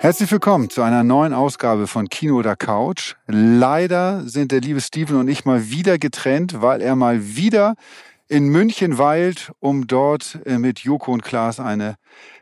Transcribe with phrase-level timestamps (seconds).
[0.00, 3.16] Herzlich willkommen zu einer neuen Ausgabe von Kino oder Couch.
[3.26, 7.74] Leider sind der liebe Steven und ich mal wieder getrennt, weil er mal wieder
[8.28, 11.96] in München weilt, um dort äh, mit Joko und Klaas eine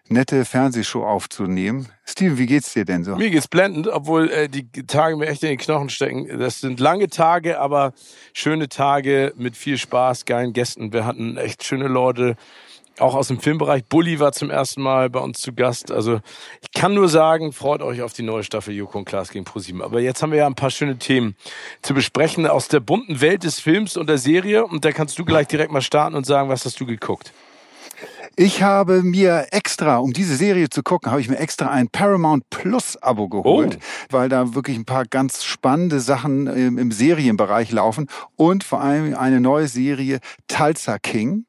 [0.09, 1.89] nette Fernsehshow aufzunehmen.
[2.05, 3.17] Steven, wie geht's dir denn so?
[3.17, 6.39] Mir geht's blendend, obwohl äh, die Tage mir echt in den Knochen stecken.
[6.39, 7.95] Das sind lange Tage, aber
[8.35, 10.93] schöne Tage mit viel Spaß, geilen Gästen.
[10.93, 12.37] Wir hatten echt schöne Leute
[12.99, 13.85] auch aus dem Filmbereich.
[13.85, 15.91] Bully war zum ersten Mal bei uns zu Gast.
[15.91, 16.21] Also
[16.63, 19.83] ich kann nur sagen, freut euch auf die neue Staffel Joko und Klaas gegen ProSieben.
[19.83, 21.37] Aber jetzt haben wir ja ein paar schöne Themen
[21.83, 24.67] zu besprechen aus der bunten Welt des Films und der Serie.
[24.67, 27.33] Und da kannst du gleich direkt mal starten und sagen, was hast du geguckt?
[28.39, 32.51] Ich habe mir extra, um diese Serie zu gucken, habe ich mir extra ein Paramount
[32.51, 34.07] Plus Abo geholt, oh.
[34.11, 39.15] weil da wirklich ein paar ganz spannende Sachen im, im Serienbereich laufen und vor allem
[39.15, 41.47] eine neue Serie Tulsa King.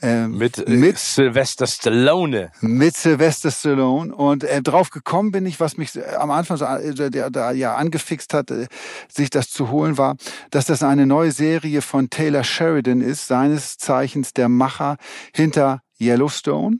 [0.00, 2.50] Ähm, mit, äh, mit Sylvester Stallone.
[2.60, 4.14] Mit Sylvester Stallone.
[4.14, 7.52] Und äh, drauf gekommen bin ich, was mich äh, am Anfang so äh, der, der,
[7.52, 8.66] ja angefixt hat, äh,
[9.08, 10.16] sich das zu holen, war,
[10.50, 14.96] dass das eine neue Serie von Taylor Sheridan ist, seines Zeichens der Macher
[15.34, 16.78] hinter Yellowstone.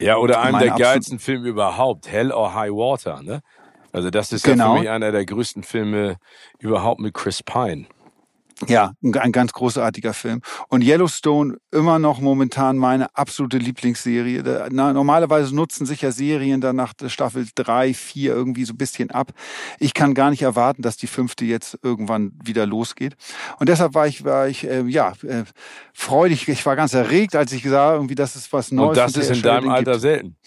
[0.00, 3.40] Ja, oder einem der geilsten Filme überhaupt, Hell or High Water, ne?
[3.92, 4.52] Also das ist genau.
[4.52, 4.80] ja für genau.
[4.80, 6.16] mich einer der größten Filme
[6.58, 7.86] überhaupt mit Chris Pine.
[8.68, 10.40] Ja, ein ganz großartiger Film.
[10.68, 14.68] Und Yellowstone immer noch momentan meine absolute Lieblingsserie.
[14.70, 19.32] normalerweise nutzen sich ja Serien dann nach Staffel drei, vier irgendwie so ein bisschen ab.
[19.80, 23.16] Ich kann gar nicht erwarten, dass die fünfte jetzt irgendwann wieder losgeht.
[23.58, 25.44] Und deshalb war ich, war ich äh, ja äh,
[25.92, 26.48] freudig.
[26.48, 28.90] Ich war ganz erregt, als ich sah, irgendwie, das ist was Neues.
[28.90, 30.02] Und das ist in deinem Alter gibt.
[30.02, 30.36] selten.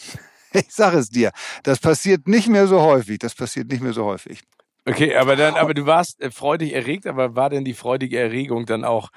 [0.53, 1.31] Ich sage es dir,
[1.63, 3.19] das passiert nicht mehr so häufig.
[3.19, 4.41] Das passiert nicht mehr so häufig.
[4.87, 8.65] Okay, aber dann, aber du warst äh, freudig erregt, aber war denn die freudige Erregung
[8.65, 9.09] dann auch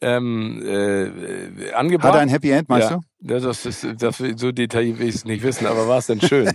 [0.00, 2.12] ähm, äh, angebracht?
[2.12, 2.96] Hat er ein Happy End, meinst ja.
[2.96, 3.02] du?
[3.18, 6.50] Das ist, das, so detailliert will ich es nicht wissen, aber war es denn schön?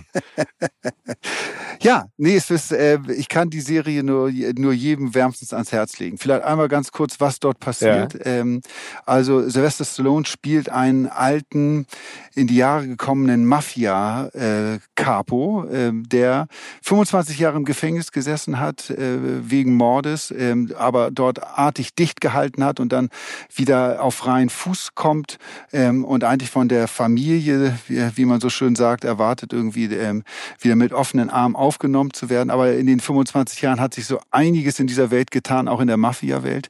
[1.82, 5.98] ja, nee, es ist, äh, ich kann die Serie nur, nur jedem wärmstens ans Herz
[5.98, 6.18] legen.
[6.18, 8.14] Vielleicht einmal ganz kurz, was dort passiert.
[8.14, 8.20] Ja.
[8.24, 8.60] Ähm,
[9.04, 11.86] also Sylvester Stallone spielt einen alten,
[12.34, 16.46] in die Jahre gekommenen Mafia-Capo, äh, äh, der
[16.82, 22.64] 25 Jahre im Gefängnis gesessen hat äh, wegen Mordes, äh, aber dort artig dicht gehalten
[22.64, 23.08] hat und dann
[23.52, 25.38] wieder auf freien Fuß kommt
[25.72, 30.22] ähm, und eigentlich von der Familie, wie, wie man so schön sagt, erwartet, irgendwie ähm,
[30.60, 32.50] wieder mit offenen Armen aufgenommen zu werden.
[32.50, 35.86] Aber in den 25 Jahren hat sich so einiges in dieser Welt getan, auch in
[35.86, 36.68] der Mafia-Welt.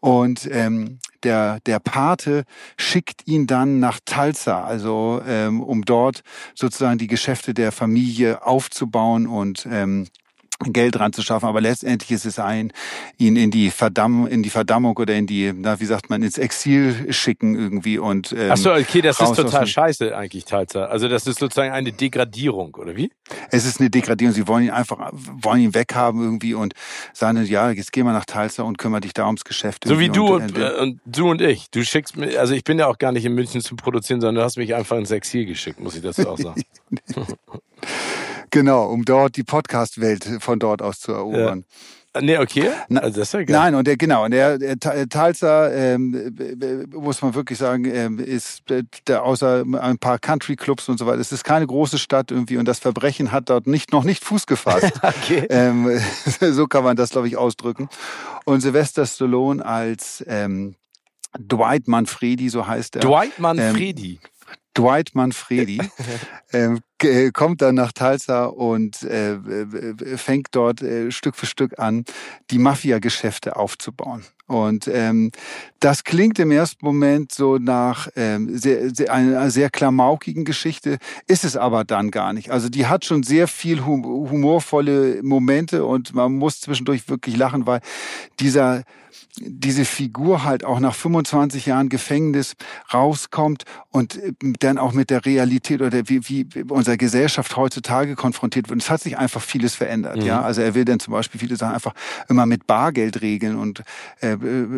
[0.00, 2.44] Und ähm, der, der Pate
[2.78, 6.22] schickt ihn dann nach Tulsa, also ähm, um dort
[6.54, 10.06] sozusagen die Geschäfte der Familie aufzubauen und ähm,
[10.64, 12.72] Geld dran zu schaffen, aber letztendlich ist es ein,
[13.16, 16.36] ihn in die Verdammung, in die Verdammung oder in die, na, wie sagt man, ins
[16.36, 20.88] Exil schicken irgendwie und ähm, Ach so, okay, das ist total scheiße eigentlich Tatsache.
[20.88, 23.12] Also das ist sozusagen eine Degradierung oder wie?
[23.50, 24.34] Es ist eine Degradierung.
[24.34, 26.74] Sie wollen ihn einfach, wollen ihn weghaben irgendwie und
[27.12, 29.84] sagen, ja, jetzt geh mal nach Talsa und kümmere dich da ums Geschäft.
[29.86, 31.70] So wie du und, und, äh, und, du und ich.
[31.70, 34.36] Du schickst mir, also ich bin ja auch gar nicht in München zum Produzieren, sondern
[34.36, 36.62] du hast mich einfach ins Exil geschickt, muss ich dazu auch sagen.
[38.50, 41.64] Genau, um dort die Podcast-Welt von dort aus zu erobern.
[42.14, 42.20] Ja.
[42.20, 42.70] Nee, okay.
[42.94, 43.56] Also das ist ja geil.
[43.56, 46.34] Nein, und der, genau, und der, der Talsa, ähm,
[46.90, 48.62] muss man wirklich sagen, ähm, ist
[49.06, 52.66] der, außer ein paar Country-Clubs und so weiter, es ist keine große Stadt irgendwie und
[52.66, 54.92] das Verbrechen hat dort nicht, noch nicht Fuß gefasst.
[55.02, 55.46] okay.
[55.50, 56.00] Ähm,
[56.40, 57.88] so kann man das, glaube ich, ausdrücken.
[58.44, 60.74] Und Sylvester Stallone als ähm,
[61.38, 63.02] Dwight Manfredi, so heißt er.
[63.02, 64.12] Dwight Manfredi.
[64.12, 64.18] Ähm,
[64.74, 65.80] Dwight Manfredi
[66.52, 69.38] ähm, äh, kommt dann nach Tulsa und äh,
[70.16, 72.04] fängt dort äh, Stück für Stück an,
[72.50, 74.24] die Mafia-Geschäfte aufzubauen.
[74.48, 75.30] Und ähm,
[75.78, 81.44] das klingt im ersten Moment so nach ähm, sehr, sehr, einer sehr klamaukigen Geschichte, ist
[81.44, 82.50] es aber dann gar nicht.
[82.50, 87.80] Also die hat schon sehr viel humorvolle Momente und man muss zwischendurch wirklich lachen, weil
[88.40, 88.84] dieser
[89.40, 92.54] diese Figur halt auch nach 25 Jahren Gefängnis
[92.92, 98.14] rauskommt und äh, dann auch mit der Realität oder wie, wie und unserer Gesellschaft heutzutage
[98.14, 98.76] konfrontiert wird.
[98.76, 100.16] Und es hat sich einfach vieles verändert.
[100.16, 100.22] Mhm.
[100.22, 101.94] Ja, also er will dann zum Beispiel viele Sachen einfach
[102.28, 103.82] immer mit Bargeld regeln und
[104.20, 104.36] äh,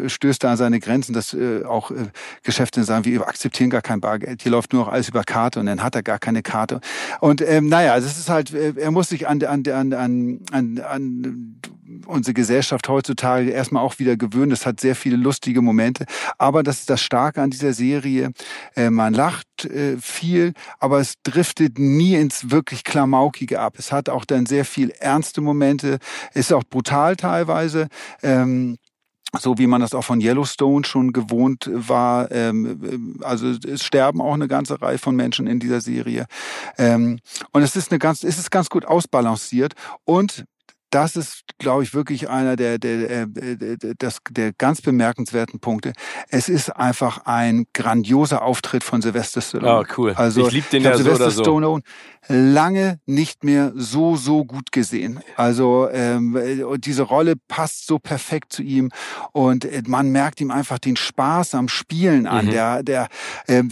[0.08, 2.06] stößt da an seine Grenzen, dass äh, auch äh,
[2.42, 4.42] Geschäfte sagen, wir akzeptieren gar kein Bargeld.
[4.42, 6.80] Hier läuft nur noch alles über Karte und dann hat er gar keine Karte.
[7.20, 10.40] Und ähm, naja, also es ist halt, äh, er muss sich an, an, an, an,
[10.52, 11.60] an, an
[12.06, 14.50] unsere Gesellschaft heutzutage erstmal auch wieder gewöhnen.
[14.50, 16.04] Das hat sehr viele lustige Momente.
[16.38, 18.32] Aber das ist das Starke an dieser Serie.
[18.76, 23.74] Äh, man lacht äh, viel, aber es driftet nie ins wirklich Klamaukige ab.
[23.78, 25.98] Es hat auch dann sehr viel ernste Momente,
[26.34, 27.88] ist auch brutal teilweise.
[28.22, 28.78] Ähm,
[29.38, 32.30] so wie man das auch von Yellowstone schon gewohnt war.
[32.30, 36.26] Ähm, also es sterben auch eine ganze Reihe von Menschen in dieser Serie.
[36.78, 37.20] Ähm,
[37.52, 39.74] und es ist eine ganz, es ist ganz gut ausbalanciert
[40.04, 40.44] und
[40.90, 45.92] das ist, glaube ich, wirklich einer der, der, der, der, der ganz bemerkenswerten Punkte.
[46.28, 49.86] Es ist einfach ein grandioser Auftritt von Sylvester Stallone.
[49.88, 50.12] Oh, cool.
[50.16, 51.80] Also, ich liebe den ich ja Sylvester so oder so.
[52.28, 55.20] lange nicht mehr so, so gut gesehen.
[55.36, 56.36] Also, ähm,
[56.78, 58.90] diese Rolle passt so perfekt zu ihm
[59.32, 62.46] und äh, man merkt ihm einfach den Spaß am Spielen an.
[62.46, 62.50] Mhm.
[62.50, 63.08] Der, der,
[63.46, 63.62] äh,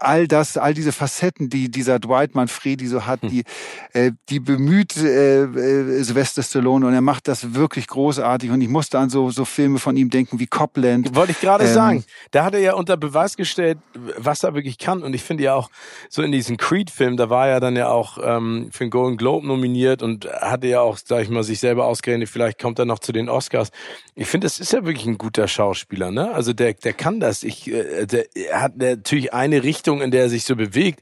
[0.00, 3.28] all das, all diese Facetten, die dieser Dwight Manfredi so hat, hm.
[3.30, 3.44] die,
[3.92, 8.60] äh, die bemüht äh, äh Sylvester Sylvester Stallone und er macht das wirklich großartig und
[8.60, 11.14] ich musste an so, so Filme von ihm denken wie Copland.
[11.14, 12.04] Wollte ich gerade ähm, sagen.
[12.30, 15.54] Da hat er ja unter Beweis gestellt, was er wirklich kann und ich finde ja
[15.54, 15.70] auch
[16.08, 19.46] so in diesen Creed-Film, da war er dann ja auch ähm, für den Golden Globe
[19.46, 22.98] nominiert und hatte ja auch, sag ich mal, sich selber ausgerechnet, vielleicht kommt er noch
[22.98, 23.70] zu den Oscars.
[24.14, 26.32] Ich finde, das ist ja wirklich ein guter Schauspieler, ne?
[26.32, 27.42] Also der, der kann das.
[27.42, 31.00] Ich, äh, der, er hat natürlich eine Richtung, in der er sich so bewegt.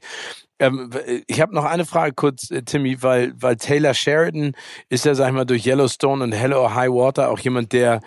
[0.59, 0.91] Ähm,
[1.27, 4.53] ich habe noch eine Frage kurz, äh, Timmy, weil, weil Taylor Sheridan
[4.89, 8.01] ist ja, sag ich mal, durch Yellowstone und Hello or High Water auch jemand, der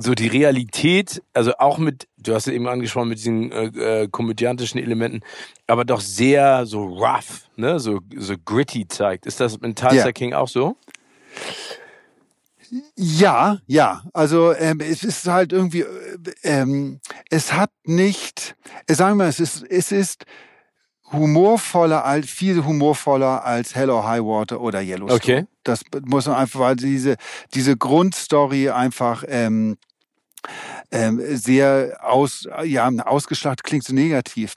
[0.00, 4.08] so die Realität, also auch mit, du hast ja eben angesprochen, mit diesen äh, äh,
[4.08, 5.20] komödiantischen Elementen,
[5.66, 9.26] aber doch sehr so rough, ne, so, so gritty zeigt.
[9.26, 10.12] Ist das in Tulsa yeah.
[10.12, 10.76] King auch so?
[12.94, 14.04] Ja, ja.
[14.12, 15.86] Also ähm, es ist halt irgendwie, äh,
[16.44, 18.54] ähm, es hat nicht,
[18.88, 20.24] sagen wir, es ist, es ist
[21.12, 25.40] humorvoller, als viel humorvoller als Hello High Water oder Yellowstone.
[25.40, 25.46] Okay.
[25.64, 27.16] Das muss man einfach, weil diese,
[27.54, 29.76] diese Grundstory einfach ähm,
[30.90, 34.54] ähm, sehr aus, ja, ausgeschlachtet klingt so negativ.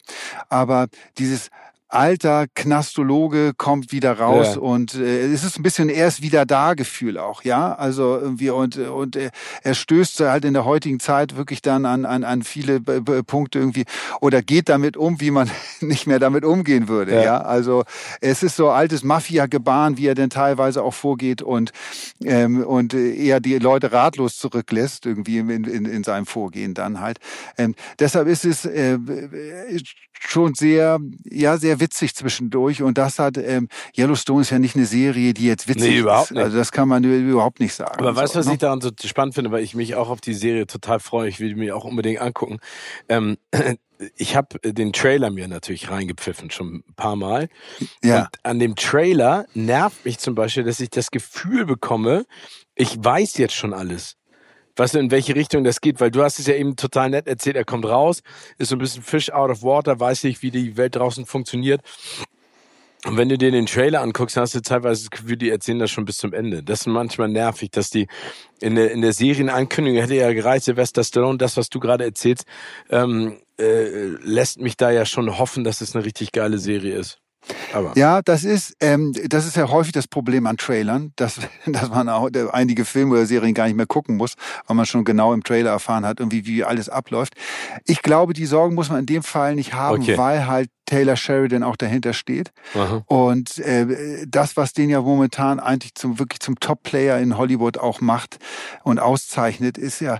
[0.50, 0.88] Aber
[1.18, 1.50] dieses
[1.92, 4.62] alter Knastologe kommt wieder raus ja.
[4.62, 7.74] und äh, es ist ein bisschen erst wieder da Gefühl auch, ja.
[7.76, 9.30] Also irgendwie und und äh,
[9.62, 13.86] er stößt halt in der heutigen Zeit wirklich dann an an, an viele Punkte irgendwie
[14.22, 15.52] oder geht damit um, wie man
[15.82, 17.24] nicht mehr damit umgehen würde, ja.
[17.24, 17.42] ja?
[17.42, 17.84] Also
[18.22, 21.72] es ist so altes Mafia-Gebaren, wie er denn teilweise auch vorgeht und
[22.24, 27.20] ähm, und eher die Leute ratlos zurücklässt irgendwie in, in, in seinem Vorgehen dann halt.
[27.58, 28.98] Ähm, deshalb ist es äh,
[30.28, 32.82] schon sehr, ja, sehr witzig zwischendurch.
[32.82, 33.68] Und das hat, ähm,
[33.98, 36.36] Yellowstone ist ja nicht eine Serie, die jetzt witzig nee, überhaupt ist.
[36.36, 36.44] Nicht.
[36.44, 38.00] Also das kann man überhaupt nicht sagen.
[38.00, 38.54] Aber weißt du, was ne?
[38.54, 41.28] ich daran so spannend finde, weil ich mich auch auf die Serie total freue.
[41.28, 42.60] Ich will die mir auch unbedingt angucken.
[43.10, 43.38] Ähm,
[44.16, 47.50] ich habe den Trailer mir natürlich reingepfiffen, schon ein paar Mal.
[48.04, 48.22] Ja.
[48.22, 52.26] Und an dem Trailer nervt mich zum Beispiel, dass ich das Gefühl bekomme,
[52.76, 54.18] ich weiß jetzt schon alles
[54.90, 57.56] du, in welche Richtung das geht, weil du hast es ja eben total nett erzählt,
[57.56, 58.22] er kommt raus,
[58.58, 61.82] ist so ein bisschen Fish out of water, weiß nicht, wie die Welt draußen funktioniert.
[63.06, 65.90] Und wenn du dir den Trailer anguckst, hast du teilweise das Gefühl, die erzählen das
[65.90, 66.62] schon bis zum Ende.
[66.62, 68.08] Das ist manchmal nervig, dass die
[68.60, 72.46] in der, in der Serienankündigung hätte ja gereicht, Sylvester Stallone, das, was du gerade erzählst,
[72.92, 77.20] ähm, äh, lässt mich da ja schon hoffen, dass es eine richtig geile Serie ist.
[77.74, 77.94] Aber.
[77.96, 82.10] Ja, das ist, ähm, das ist ja häufig das Problem an Trailern, dass, dass man
[82.10, 84.36] auch einige Filme oder Serien gar nicht mehr gucken muss,
[84.68, 87.34] weil man schon genau im Trailer erfahren hat, irgendwie wie alles abläuft.
[87.86, 90.18] Ich glaube, die Sorgen muss man in dem Fall nicht haben, okay.
[90.18, 92.52] weil halt Taylor Sheridan auch dahinter steht.
[92.76, 93.02] Aha.
[93.06, 98.02] Und äh, das, was den ja momentan eigentlich zum wirklich zum Top-Player in Hollywood auch
[98.02, 98.40] macht
[98.84, 100.20] und auszeichnet, ist ja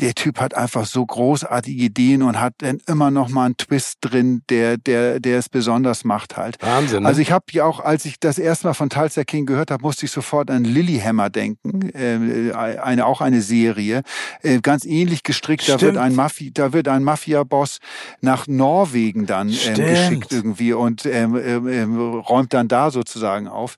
[0.00, 3.98] der Typ hat einfach so großartige Ideen und hat dann immer noch mal einen Twist
[4.00, 6.56] drin, der der der es besonders macht halt.
[6.60, 7.02] Wahnsinn.
[7.02, 7.08] Ne?
[7.08, 9.82] Also ich habe ja auch, als ich das erste Mal von Tulsa King gehört habe,
[9.82, 14.02] musste ich sofort an Lilyhammer denken, äh, eine auch eine Serie,
[14.42, 15.62] äh, ganz ähnlich gestrickt.
[15.62, 15.82] Stimmt.
[15.82, 17.78] Da wird ein Mafia, da wird ein Mafia-Boss
[18.20, 23.76] nach Norwegen dann ähm, geschickt irgendwie und ähm, ähm, ähm, räumt dann da sozusagen auf.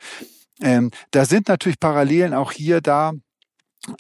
[0.63, 3.13] Ähm, da sind natürlich Parallelen auch hier da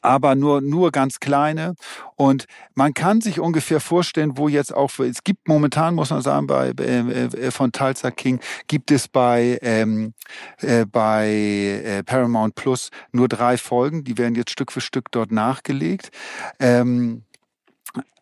[0.02, 1.74] aber nur, nur ganz kleine.
[2.16, 6.46] Und man kann sich ungefähr vorstellen, wo jetzt auch, es gibt momentan, muss man sagen,
[6.46, 10.14] bei, äh, äh, von Tulsa King, gibt es bei, ähm,
[10.60, 14.04] äh, bei äh, Paramount Plus nur drei Folgen.
[14.04, 16.10] Die werden jetzt Stück für Stück dort nachgelegt.
[16.58, 17.24] Ähm,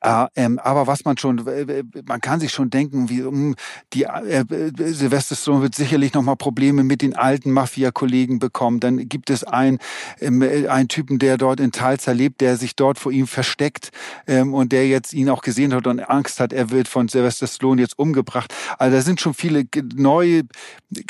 [0.03, 1.45] Äh, ähm, aber was man schon,
[2.07, 3.55] man kann sich schon denken, wie um
[3.93, 4.45] die äh,
[4.93, 8.81] Sylvester Stallone wird sicherlich noch mal Probleme mit den alten Mafia-Kollegen bekommen.
[8.81, 9.79] Dann gibt es einen,
[10.21, 13.91] ähm, einen Typen, der dort in Talsa lebt, der sich dort vor ihm versteckt
[14.27, 17.47] ähm, und der jetzt ihn auch gesehen hat und Angst hat, er wird von Sylvester
[17.47, 18.53] Stallone jetzt umgebracht.
[18.79, 20.43] Also da sind schon viele neue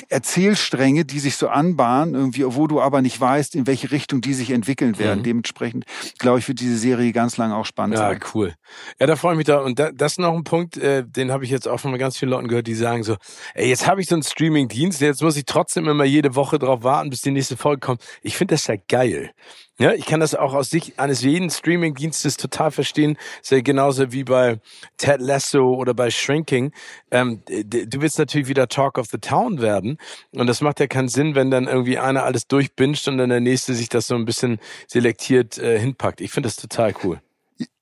[0.09, 4.35] Erzählstränge, die sich so anbahnen, irgendwie, wo du aber nicht weißt, in welche Richtung die
[4.35, 5.21] sich entwickeln werden.
[5.21, 5.25] Mhm.
[5.25, 5.87] Dementsprechend,
[6.19, 8.19] glaube ich, wird diese Serie ganz lange auch spannend ja, sein.
[8.21, 8.55] Ja, cool.
[8.99, 9.59] Ja, da freue ich mich da.
[9.59, 12.17] Und da, das ist noch ein Punkt, äh, den habe ich jetzt auch von ganz
[12.17, 13.17] vielen Leuten gehört, die sagen so,
[13.55, 16.83] ey, jetzt habe ich so einen Streaming-Dienst, jetzt muss ich trotzdem immer jede Woche drauf
[16.83, 18.03] warten, bis die nächste Folge kommt.
[18.23, 19.33] Ich finde das ja geil.
[19.79, 23.17] Ja, ich kann das auch aus Sicht eines jeden Streaming-Dienstes total verstehen.
[23.41, 24.61] Sehr genauso wie bei
[24.97, 26.73] Ted Lasso oder bei Shrinking.
[27.11, 29.99] Ähm, du willst natürlich wieder Talk of the Town werden.
[30.31, 33.41] Und das macht ja keinen Sinn, wenn dann irgendwie einer alles durchbinscht und dann der
[33.41, 36.21] nächste sich das so ein bisschen selektiert äh, hinpackt.
[36.21, 37.21] Ich finde das total cool.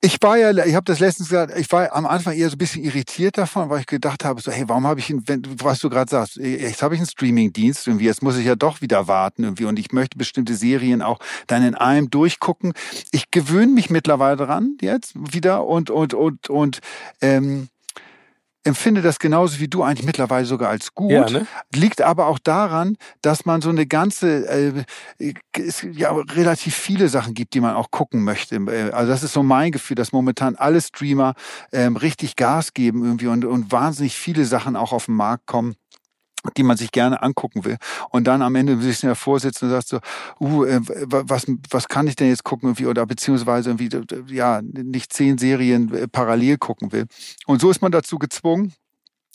[0.01, 2.59] Ich war ja, ich habe das letztens gesagt, ich war am Anfang eher so ein
[2.59, 5.91] bisschen irritiert davon, weil ich gedacht habe, so, hey, warum habe ich, wenn, was du
[5.91, 9.45] gerade sagst, jetzt habe ich einen Streaming-Dienst irgendwie, jetzt muss ich ja doch wieder warten
[9.45, 12.73] irgendwie und ich möchte bestimmte Serien auch dann in einem durchgucken.
[13.13, 16.81] Ich gewöhne mich mittlerweile dran jetzt wieder und und und und
[17.21, 17.69] ähm,
[18.65, 21.11] empfinde das genauso wie du eigentlich mittlerweile sogar als gut.
[21.11, 21.47] Ja, ne?
[21.75, 24.47] Liegt aber auch daran, dass man so eine ganze,
[25.19, 28.57] äh, es ja relativ viele Sachen gibt, die man auch gucken möchte.
[28.57, 31.35] Äh, also das ist so mein Gefühl, dass momentan alle Streamer
[31.73, 35.75] ähm, richtig Gas geben irgendwie und, und wahnsinnig viele Sachen auch auf den Markt kommen
[36.57, 37.77] die man sich gerne angucken will.
[38.11, 40.01] Und dann am Ende sich davor sitzt und sagt so,
[40.41, 43.91] uh, äh, was, was kann ich denn jetzt gucken irgendwie, oder beziehungsweise irgendwie,
[44.35, 47.07] ja, nicht zehn Serien äh, parallel gucken will.
[47.47, 48.73] Und so ist man dazu gezwungen,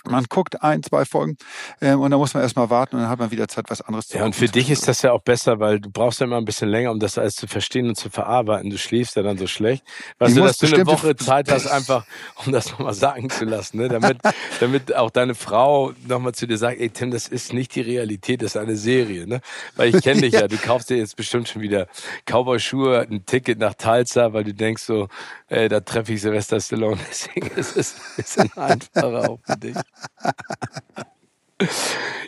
[0.09, 1.37] man guckt ein, zwei Folgen
[1.81, 4.07] ähm, und dann muss man erstmal warten und dann hat man wieder Zeit, was anderes
[4.07, 6.37] zu Ja, und für dich ist das ja auch besser, weil du brauchst ja immer
[6.37, 8.69] ein bisschen länger, um das alles zu verstehen und zu verarbeiten.
[8.69, 9.83] Du schläfst ja dann so schlecht.
[10.19, 12.05] Weißt du, dass du eine Woche Zeit hast, einfach,
[12.45, 13.89] um das nochmal sagen zu lassen, ne?
[13.89, 14.17] damit,
[14.59, 18.41] damit auch deine Frau nochmal zu dir sagt, ey Tim, das ist nicht die Realität,
[18.41, 19.27] das ist eine Serie.
[19.27, 19.41] Ne?
[19.75, 20.41] Weil ich kenne dich ja.
[20.41, 21.87] ja, du kaufst dir jetzt bestimmt schon wieder
[22.25, 25.07] Cowboy-Schuhe, ein Ticket nach Talsa, weil du denkst so,
[25.47, 26.99] ey, da treffe ich Silvester Stallone.
[27.09, 29.75] Deswegen ist es ein bisschen einfacher auch für dich.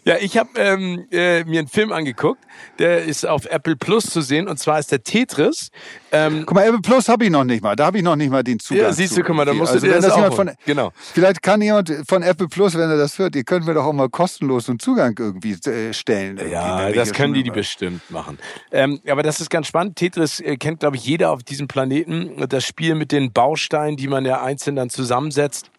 [0.05, 2.41] Ja, ich habe ähm, äh, mir einen Film angeguckt,
[2.79, 5.69] der ist auf Apple Plus zu sehen und zwar ist der Tetris.
[6.13, 8.31] Ähm, guck mal, Apple Plus habe ich noch nicht mal, da habe ich noch nicht
[8.31, 8.85] mal den Zugang.
[8.85, 10.93] Ja, siehst du, guck mal, da musst also, du dir das, das auch von, genau.
[10.95, 13.91] Vielleicht kann jemand von Apple Plus, wenn er das hört, ihr könnt mir doch auch
[13.91, 16.37] mal kostenlos einen Zugang irgendwie äh, stellen.
[16.37, 18.39] Irgendwie, ja, das können die, die bestimmt machen.
[18.71, 19.97] Ähm, aber das ist ganz spannend.
[19.97, 22.47] Tetris äh, kennt, glaube ich, jeder auf diesem Planeten.
[22.47, 25.69] Das Spiel mit den Bausteinen, die man ja einzeln dann zusammensetzt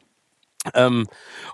[0.74, 1.06] ähm,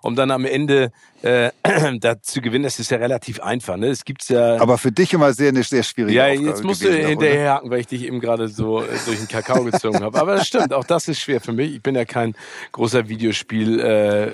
[0.03, 0.93] um dann am Ende
[1.25, 1.51] äh,
[2.01, 3.77] da zu gewinnen, das ist ja relativ einfach.
[3.77, 3.89] Ne?
[3.89, 4.61] Es gibt's ja.
[4.61, 7.81] Aber für dich immer sehr eine sehr schwierige Ja, Aufgabe jetzt musst du hinterherhaken, weil
[7.81, 10.19] ich dich eben gerade so äh, durch den Kakao gezogen habe.
[10.21, 11.75] Aber das stimmt, auch das ist schwer für mich.
[11.75, 12.35] Ich bin ja kein
[12.73, 14.25] großer Videospiel äh,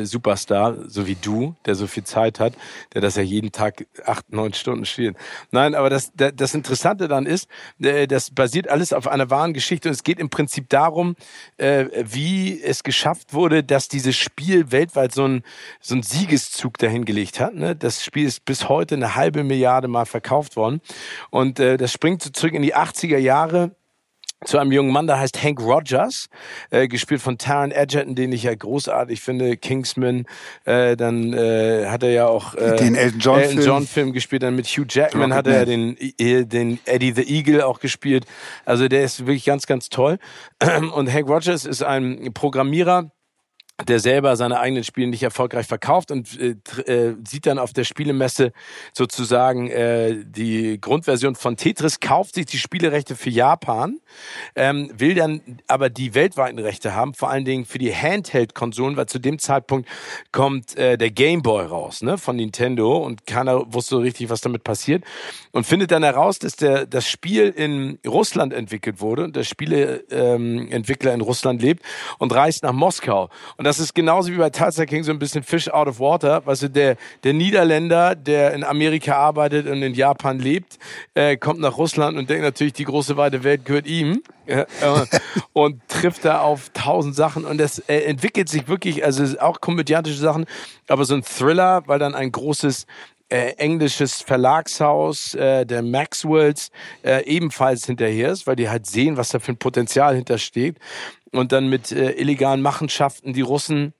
[0.00, 2.54] äh, Superstar, so wie du, der so viel Zeit hat,
[2.94, 5.16] der das ja jeden Tag acht, neun Stunden spielt.
[5.50, 7.48] Nein, aber das, das Interessante dann ist,
[7.80, 11.16] äh, das basiert alles auf einer wahren Geschichte und es geht im Prinzip darum,
[11.56, 15.42] äh, wie es geschafft wurde, dass dieses Spiel weltweit so ein,
[15.80, 17.54] so ein Sieg Siegeszug dahingelegt hat.
[17.54, 17.76] Ne?
[17.76, 20.80] Das Spiel ist bis heute eine halbe Milliarde Mal verkauft worden.
[21.30, 23.72] Und äh, das springt zurück in die 80er Jahre
[24.44, 26.28] zu einem jungen Mann, der heißt Hank Rogers,
[26.70, 30.26] äh, gespielt von Taron Egerton, den ich ja großartig finde, Kingsman.
[30.64, 34.12] Äh, dann äh, hat er ja auch äh, den Elton John, Elton John Film.
[34.12, 34.44] gespielt.
[34.44, 37.80] Dann mit Hugh Jackman Rocket hat er ja den, äh, den Eddie the Eagle auch
[37.80, 38.26] gespielt.
[38.64, 40.18] Also der ist wirklich ganz, ganz toll.
[40.94, 43.10] Und Hank Rogers ist ein Programmierer
[43.86, 47.84] der selber seine eigenen Spiele nicht erfolgreich verkauft und äh, äh, sieht dann auf der
[47.84, 48.52] Spielemesse
[48.92, 54.00] sozusagen äh, die Grundversion von Tetris, kauft sich die Spielerechte für Japan,
[54.56, 59.06] ähm, will dann aber die weltweiten Rechte haben, vor allen Dingen für die Handheld-Konsolen, weil
[59.06, 59.88] zu dem Zeitpunkt
[60.32, 64.40] kommt äh, der Game Boy raus, ne, von Nintendo und keiner wusste so richtig, was
[64.40, 65.04] damit passiert
[65.52, 71.12] und findet dann heraus, dass der das Spiel in Russland entwickelt wurde und der Spieleentwickler
[71.12, 71.84] ähm, in Russland lebt
[72.18, 73.28] und reist nach Moskau.
[73.56, 76.44] Und das ist genauso wie bei Tulsa King so ein bisschen Fish out of water.
[76.46, 80.78] Weißt du, der, der Niederländer, der in Amerika arbeitet und in Japan lebt,
[81.12, 84.22] äh, kommt nach Russland und denkt natürlich, die große weite Welt gehört ihm.
[84.46, 84.64] Äh,
[85.52, 90.16] und trifft da auf tausend Sachen und das äh, entwickelt sich wirklich, also auch komödiantische
[90.18, 90.46] Sachen,
[90.86, 92.86] aber so ein Thriller, weil dann ein großes
[93.28, 96.70] äh, englisches Verlagshaus äh, der Maxwells
[97.02, 100.78] äh, ebenfalls hinterher ist, weil die halt sehen, was da für ein Potenzial hintersteht
[101.32, 103.92] und dann mit äh, illegalen Machenschaften die Russen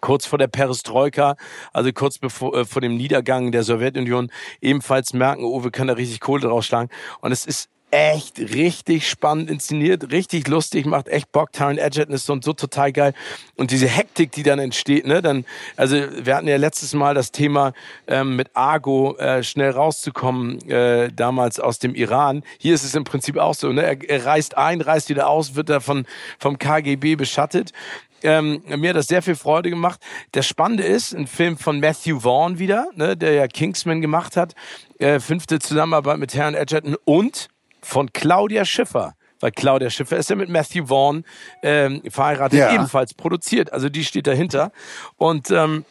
[0.00, 1.36] kurz vor der Perestroika,
[1.72, 4.30] also kurz bevor äh, vor dem Niedergang der Sowjetunion,
[4.60, 6.90] ebenfalls merken, oh, wir können da richtig Kohle drausschlagen.
[7.20, 11.52] Und es ist echt richtig spannend inszeniert, richtig lustig, macht echt Bock.
[11.52, 13.14] Taron Edgerton ist so, so total geil.
[13.54, 15.44] Und diese Hektik, die dann entsteht, ne, dann,
[15.76, 17.72] also wir hatten ja letztes Mal das Thema
[18.08, 22.42] ähm, mit Argo äh, schnell rauszukommen, äh, damals aus dem Iran.
[22.58, 23.84] Hier ist es im Prinzip auch so, ne?
[23.84, 26.04] Er, er reist ein, reist wieder aus, wird da von,
[26.40, 27.70] vom KGB beschattet.
[28.24, 30.00] Ähm, mir hat das sehr viel Freude gemacht.
[30.32, 34.54] Das Spannende ist, ein Film von Matthew Vaughn wieder, ne, der ja Kingsman gemacht hat.
[34.98, 37.50] Äh, fünfte Zusammenarbeit mit Herrn Edgerton und
[37.84, 41.22] von Claudia Schiffer weil Claudia Schiffer ist ja mit Matthew Vaughn
[41.62, 42.72] ähm, verheiratet, ja.
[42.72, 43.74] ebenfalls produziert.
[43.74, 44.72] Also die steht dahinter.
[45.18, 45.84] Und ähm,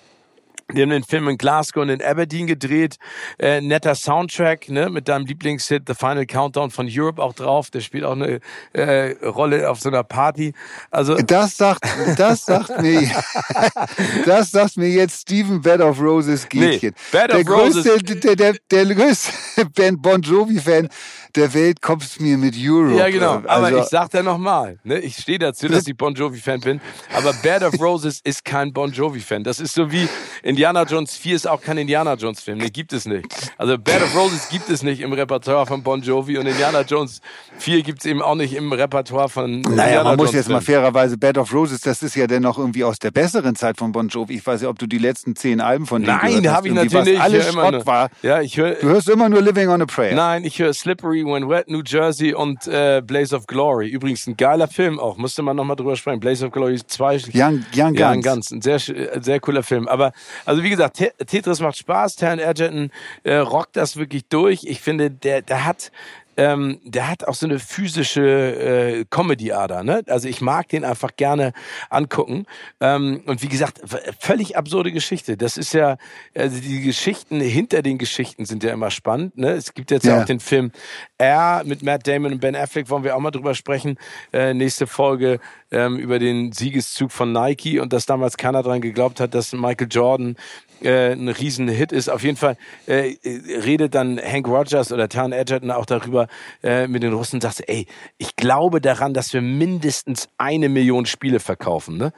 [0.72, 2.98] die haben den Film in Glasgow und in Aberdeen gedreht.
[3.38, 7.70] Äh, netter Soundtrack, ne, mit deinem Lieblingshit The Final Countdown von Europe auch drauf.
[7.70, 8.40] Der spielt auch eine
[8.72, 10.54] äh, Rolle auf so einer Party.
[10.90, 11.86] Also das sagt,
[12.18, 13.02] das sagt mir,
[14.26, 16.96] das sagt mir jetzt Steven Bed of Roses Gätchen.
[16.96, 18.22] Nee, Bed der größte, Roses.
[18.22, 19.32] Der, der, der, der größte
[19.76, 20.90] Band Bon Jovi Fan
[21.36, 22.98] der Welt kommst mir mit Europe.
[22.98, 23.36] Ja, genau.
[23.36, 26.82] Also, aber ich sag dir nochmal, ne, ich stehe dazu, dass ich Bon Jovi-Fan bin,
[27.16, 29.44] aber Band of Roses ist kein Bon Jovi-Fan.
[29.44, 30.08] Das ist so wie
[30.44, 32.60] Indiana Jones 4 ist auch kein Indiana Jones-Film.
[32.60, 33.26] Nee, gibt es nicht.
[33.58, 37.22] Also Band of Roses gibt es nicht im Repertoire von Bon Jovi und Indiana Jones
[37.58, 40.62] 4 gibt es eben auch nicht im Repertoire von Naja, Indiana man muss jetzt mal
[40.62, 44.08] fairerweise, Band of Roses, das ist ja dennoch irgendwie aus der besseren Zeit von Bon
[44.08, 44.36] Jovi.
[44.36, 47.06] Ich weiß ja, ob du die letzten zehn Alben von denen Nein, habe ich natürlich
[47.06, 47.22] nicht.
[47.22, 48.10] Alles Schrott war.
[48.22, 48.76] Ja, ich höre.
[48.76, 50.16] Du hörst immer nur Living on a Prayer.
[50.16, 53.90] Nein, ich höre Slippery When Wet, New Jersey und äh, Blaze of Glory.
[53.90, 55.18] Übrigens ein geiler Film auch.
[55.18, 56.20] Musste man nochmal drüber sprechen.
[56.20, 57.16] Blaze of Glory 2.
[57.34, 58.52] Young, Young, Young Guns.
[58.52, 59.88] Ein sehr, sehr cooler Film.
[59.88, 60.12] Aber,
[60.46, 62.16] also wie gesagt, Tetris macht Spaß.
[62.16, 62.92] Taron Egerton
[63.24, 64.64] äh, rockt das wirklich durch.
[64.64, 65.92] Ich finde, der, der hat
[66.38, 69.84] ähm, der hat auch so eine physische äh, Comedy-Ader.
[69.84, 70.04] Ne?
[70.08, 71.54] Also ich mag den einfach gerne
[71.90, 72.46] angucken.
[72.80, 73.82] Ähm, und wie gesagt,
[74.20, 75.38] völlig absurde Geschichte.
[75.38, 75.98] Das ist ja,
[76.36, 79.38] also die Geschichten hinter den Geschichten sind ja immer spannend.
[79.38, 79.52] Ne?
[79.52, 80.22] Es gibt jetzt ja.
[80.22, 80.72] auch den Film
[81.18, 83.98] R mit Matt Damon und Ben Affleck, wollen wir auch mal drüber sprechen.
[84.32, 85.40] Äh, nächste Folge
[85.72, 89.88] ähm, über den Siegeszug von Nike und dass damals keiner dran geglaubt hat, dass Michael
[89.90, 90.36] Jordan
[90.84, 92.10] äh, ein riesen Hit ist.
[92.10, 96.28] Auf jeden Fall äh, redet dann Hank Rogers oder Taron Edgerton auch darüber
[96.64, 97.88] äh, mit den Russen und sagt, ey,
[98.18, 101.98] ich glaube daran, dass wir mindestens eine Million Spiele verkaufen.
[101.98, 102.14] Ne?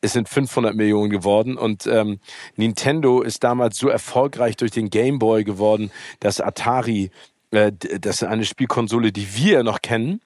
[0.00, 2.18] es sind 500 Millionen geworden und ähm,
[2.56, 7.10] Nintendo ist damals so erfolgreich durch den Game Boy geworden, dass Atari,
[7.52, 10.20] äh, das ist eine Spielkonsole, die wir noch kennen,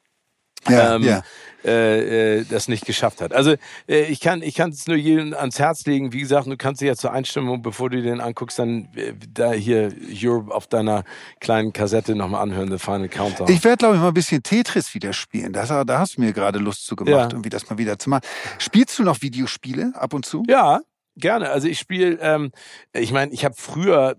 [0.68, 1.22] ja, ähm, ja.
[1.62, 3.34] Äh, äh, das nicht geschafft hat.
[3.34, 3.54] Also
[3.86, 6.10] äh, ich kann ich kann es nur jedem ans Herz legen.
[6.12, 9.52] Wie gesagt, du kannst dich ja zur Einstimmung, bevor du den anguckst, dann äh, da
[9.52, 11.04] hier Europe auf deiner
[11.38, 13.50] kleinen Kassette nochmal anhören, The Final Countdown.
[13.50, 15.52] Ich werde glaube ich mal ein bisschen Tetris wieder spielen.
[15.52, 17.28] Das, da hast du mir gerade Lust zu gemacht, ja.
[17.30, 18.22] irgendwie das mal wieder zu machen.
[18.58, 20.42] Spielst du noch Videospiele ab und zu?
[20.48, 20.80] Ja,
[21.16, 21.50] gerne.
[21.50, 22.52] Also ich spiele, ähm,
[22.94, 24.16] ich meine, ich habe früher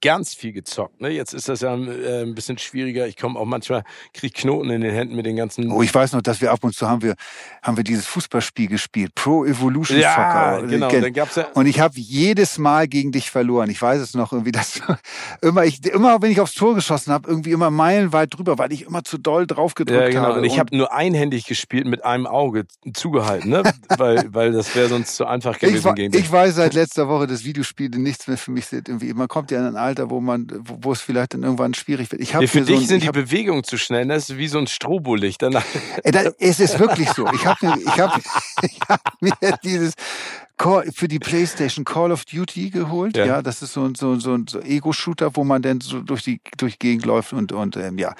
[0.00, 1.00] ganz viel gezockt.
[1.00, 1.10] Ne?
[1.10, 3.06] Jetzt ist das ja äh, ein bisschen schwieriger.
[3.06, 3.82] Ich komme auch manchmal,
[4.14, 5.70] krieg Knoten in den Händen mit den ganzen.
[5.70, 7.14] Oh, ich weiß noch, dass wir ab und zu haben wir,
[7.62, 9.14] haben wir dieses Fußballspiel gespielt.
[9.14, 10.66] Pro Evolution ja, Soccer.
[10.68, 13.70] Genau, dann gab's ja und ich habe jedes Mal gegen dich verloren.
[13.70, 14.80] Ich weiß es noch irgendwie, dass
[15.42, 18.86] immer, ich, immer wenn ich aufs Tor geschossen habe, irgendwie immer meilenweit drüber, weil ich
[18.86, 20.22] immer zu doll drauf gedrückt ja, genau.
[20.22, 20.38] habe.
[20.38, 23.62] Und ich habe nur einhändig gespielt mit einem Auge zugehalten, ne?
[23.96, 26.22] weil, weil das wäre sonst zu einfach gewesen ich, gegen dich.
[26.22, 28.88] Ich weiß seit letzter Woche, dass Videospiele nichts mehr für mich sind.
[28.88, 32.12] Irgendwie, man kommt ja in ein Alter, wo man, wo es vielleicht dann irgendwann schwierig
[32.12, 32.22] wird.
[32.22, 34.06] Ich ja, für dich so ein, sind die Bewegungen zu schnell.
[34.06, 35.42] Das ist wie so ein Strobolicht.
[35.42, 35.64] Danach.
[36.38, 37.26] es ist wirklich so.
[37.32, 38.20] Ich habe mir, ich habe,
[38.62, 39.32] ich hab mir
[39.64, 39.94] dieses
[40.56, 43.16] Call, für die PlayStation Call of Duty geholt.
[43.16, 46.22] Ja, ja das ist so, so, so ein so Ego-Shooter, wo man dann so durch
[46.22, 48.14] die durch Gegend läuft und und ähm, ja.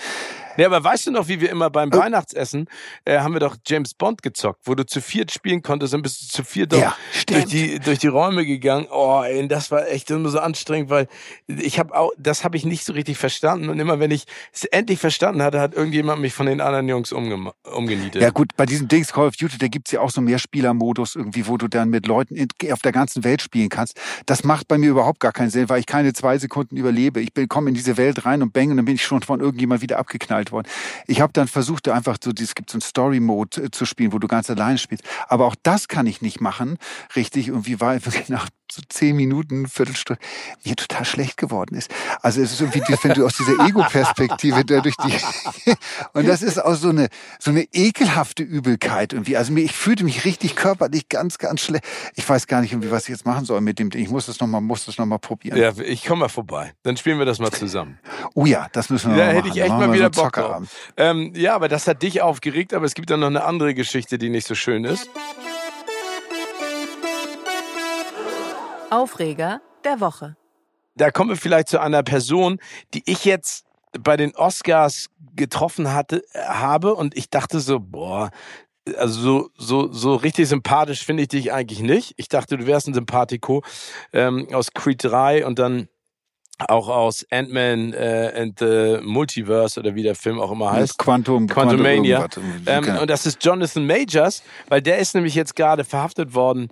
[0.59, 2.67] Nee, aber weißt du noch, wie wir immer beim äh, Weihnachtsessen
[3.05, 6.21] äh, haben wir doch James Bond gezockt, wo du zu viert spielen konntest und bist
[6.21, 6.97] du zu viert ja,
[7.29, 8.89] durch die durch die Räume gegangen.
[8.91, 11.07] Oh, ey, das war echt immer so anstrengend, weil
[11.47, 14.65] ich habe auch das habe ich nicht so richtig verstanden und immer wenn ich es
[14.65, 18.21] endlich verstanden hatte, hat irgendjemand mich von den anderen Jungs umge umgenietet.
[18.21, 21.15] Ja gut, bei diesem Dings Call of Duty, da gibt's ja auch so mehr Spielermodus
[21.15, 23.97] irgendwie, wo du dann mit Leuten in, auf der ganzen Welt spielen kannst.
[24.27, 27.21] Das macht bei mir überhaupt gar keinen Sinn, weil ich keine zwei Sekunden überlebe.
[27.21, 29.83] Ich komme in diese Welt rein und bang und dann bin ich schon von irgendjemand
[29.83, 30.69] wieder abgeknallt gespielt worden.
[31.07, 34.19] Ich habe dann versucht, einfach so, es gibt so einen Story-Mode äh, zu spielen, wo
[34.19, 35.05] du ganz alleine spielst.
[35.29, 36.79] Aber auch das kann ich nicht machen,
[37.17, 37.51] richtig.
[37.51, 40.21] Und wie war wirklich nach so zehn Minuten, Viertelstunde,
[40.65, 41.91] mir total schlecht geworden ist.
[42.23, 45.13] Also es ist irgendwie, wenn du aus dieser Ego-Perspektive da durch die,
[46.13, 49.37] und das ist auch so eine, so eine ekelhafte Übelkeit irgendwie.
[49.37, 51.85] Also mir, ich fühlte mich richtig körperlich ganz, ganz schlecht.
[52.15, 54.03] Ich weiß gar nicht irgendwie, was ich jetzt machen soll mit dem Ding.
[54.03, 55.59] Ich muss das nochmal, muss das nochmal probieren.
[55.59, 56.73] Ja, ich komme mal vorbei.
[56.83, 57.99] Dann spielen wir das mal zusammen.
[58.35, 60.65] Oh ja, das müssen wir ja, mal hätte ich echt mal wieder so Bock drauf.
[60.97, 64.19] Ähm, ja, aber das hat dich aufgeregt, aber es gibt dann noch eine andere Geschichte,
[64.19, 65.09] die nicht so schön ist.
[68.91, 70.37] Aufreger der Woche.
[70.95, 72.59] Da kommen wir vielleicht zu einer Person,
[72.95, 73.65] die ich jetzt
[73.99, 78.31] bei den Oscars getroffen hatte, habe und ich dachte so, boah,
[78.97, 82.15] also so, so, so richtig sympathisch finde ich dich eigentlich nicht.
[82.17, 83.63] Ich dachte, du wärst ein Sympathico
[84.13, 85.89] ähm, aus Creed 3 und dann
[86.67, 90.99] auch aus Ant-Man äh, and the Multiverse oder wie der Film auch immer heißt.
[90.99, 92.27] Quantum, Quantumania.
[92.67, 93.03] Ähm, genau.
[93.03, 96.69] Und das ist Jonathan Majors, weil der ist nämlich jetzt gerade verhaftet worden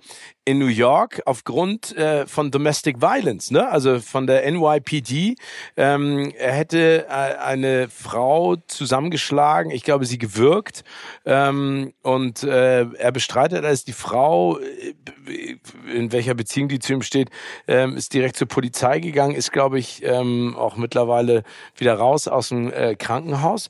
[0.47, 3.69] in New York aufgrund äh, von Domestic Violence, ne?
[3.69, 5.35] Also von der NYPD.
[5.75, 10.85] Ähm, er hätte äh, eine Frau zusammengeschlagen, ich glaube, sie gewürgt.
[11.25, 15.57] Ähm, und äh, er bestreitet, dass die Frau, äh,
[15.93, 17.29] in welcher Beziehung die zu ihm steht,
[17.67, 21.43] ähm, ist direkt zur Polizei gegangen, ist, glaube ich, ähm, auch mittlerweile
[21.75, 23.69] wieder raus aus dem äh, Krankenhaus.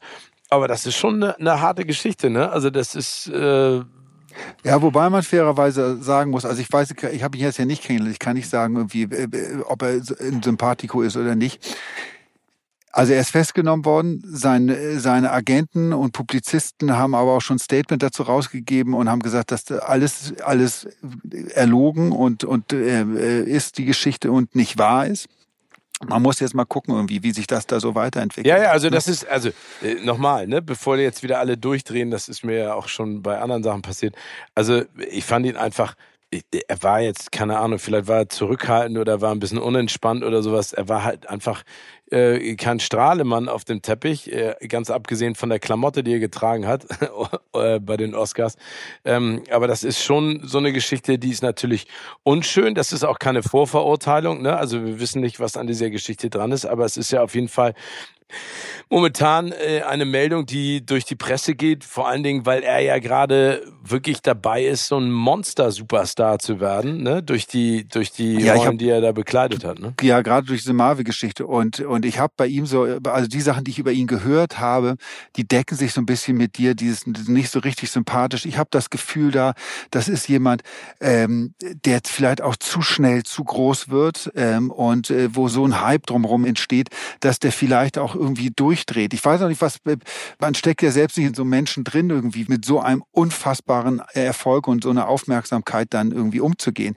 [0.52, 2.52] Aber das ist schon eine, eine harte Geschichte, ne?
[2.52, 3.82] Also das ist äh,
[4.64, 7.84] ja, wobei man fairerweise sagen muss, also ich weiß, ich habe ihn jetzt ja nicht
[7.84, 11.78] kennengelernt, ich kann nicht sagen, irgendwie, äh, ob er ein Sympathico ist oder nicht.
[12.92, 18.02] Also er ist festgenommen worden, seine, seine Agenten und Publizisten haben aber auch schon Statement
[18.02, 20.88] dazu rausgegeben und haben gesagt, dass alles, alles
[21.54, 25.28] erlogen und, und äh, ist die Geschichte und nicht wahr ist
[26.06, 28.48] man muss jetzt mal gucken, irgendwie, wie sich das da so weiterentwickelt.
[28.48, 29.50] Ja, ja, also das ist, also
[29.82, 33.40] äh, nochmal, ne, bevor jetzt wieder alle durchdrehen, das ist mir ja auch schon bei
[33.40, 34.16] anderen Sachen passiert.
[34.54, 35.96] Also ich fand ihn einfach,
[36.32, 40.44] er war jetzt, keine Ahnung, vielleicht war er zurückhaltend oder war ein bisschen unentspannt oder
[40.44, 40.74] sowas.
[40.74, 41.64] Er war halt einfach
[42.12, 46.68] äh, kein Strahlemann auf dem Teppich, äh, ganz abgesehen von der Klamotte, die er getragen
[46.68, 46.86] hat
[47.54, 48.58] äh, bei den Oscars.
[49.06, 51.88] Ähm, aber das ist schon so eine Geschichte, die ist natürlich
[52.24, 52.76] unschön.
[52.76, 54.42] Das ist auch keine Vorverurteilung.
[54.42, 54.56] Ne?
[54.56, 57.36] Also wir wissen nicht, was an dieser Geschichte dran ist, aber es ist ja auf
[57.36, 57.74] jeden Fall
[58.90, 63.00] momentan äh, eine Meldung, die durch die Presse geht, vor allen Dingen, weil er ja
[63.00, 67.24] gerade wirklich dabei ist, so ein Monster-Superstar zu werden, ne?
[67.24, 69.80] Durch die, durch die ja, Rollen, hab, die er da bekleidet hat.
[69.80, 69.94] Ne?
[70.02, 71.46] Ja, gerade durch diese Marvel-Geschichte.
[71.46, 74.60] Und, und ich habe bei ihm so, also die Sachen, die ich über ihn gehört
[74.60, 74.96] habe,
[75.36, 78.46] die decken sich so ein bisschen mit dir, dieses nicht so richtig sympathisch.
[78.46, 79.54] Ich habe das Gefühl da,
[79.92, 80.64] das ist jemand,
[81.00, 81.54] ähm,
[81.86, 86.06] der vielleicht auch zu schnell zu groß wird ähm, und äh, wo so ein Hype
[86.06, 89.14] drumherum entsteht, dass der vielleicht auch irgendwie durchdreht.
[89.14, 89.80] Ich weiß auch nicht, was,
[90.40, 94.68] man steckt ja selbst nicht in so Menschen drin, irgendwie mit so einem unfassbaren Erfolg
[94.68, 96.96] und so einer Aufmerksamkeit dann irgendwie umzugehen.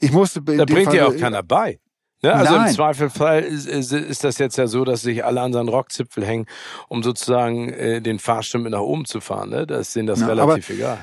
[0.00, 0.42] Ich musste.
[0.42, 1.78] Da bringt ja auch keiner bei.
[2.22, 2.32] Ne?
[2.32, 2.68] Also Nein.
[2.68, 6.24] im Zweifelfall ist, ist, ist, das jetzt ja so, dass sich alle an seinen Rockzipfel
[6.24, 6.46] hängen,
[6.88, 9.50] um sozusagen äh, den Fahrstuhl nach oben zu fahren.
[9.50, 9.66] Ne?
[9.66, 10.98] Das ist denen das ja, relativ egal.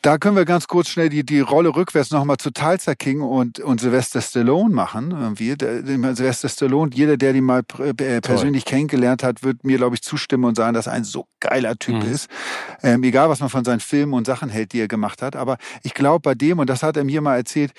[0.00, 3.58] Da können wir ganz kurz schnell die, die Rolle rückwärts nochmal zu Tulsa King und,
[3.58, 5.10] und Sylvester Stallone machen.
[5.10, 5.56] Irgendwie.
[5.56, 10.02] Der, Sylvester Stallone, jeder, der die mal äh, persönlich kennengelernt hat, wird mir, glaube ich,
[10.02, 12.12] zustimmen und sagen, dass er ein so geiler Typ mhm.
[12.12, 12.30] ist.
[12.84, 15.34] Ähm, egal, was man von seinen Filmen und Sachen hält, die er gemacht hat.
[15.34, 17.72] Aber ich glaube, bei dem, und das hat er mir mal erzählt,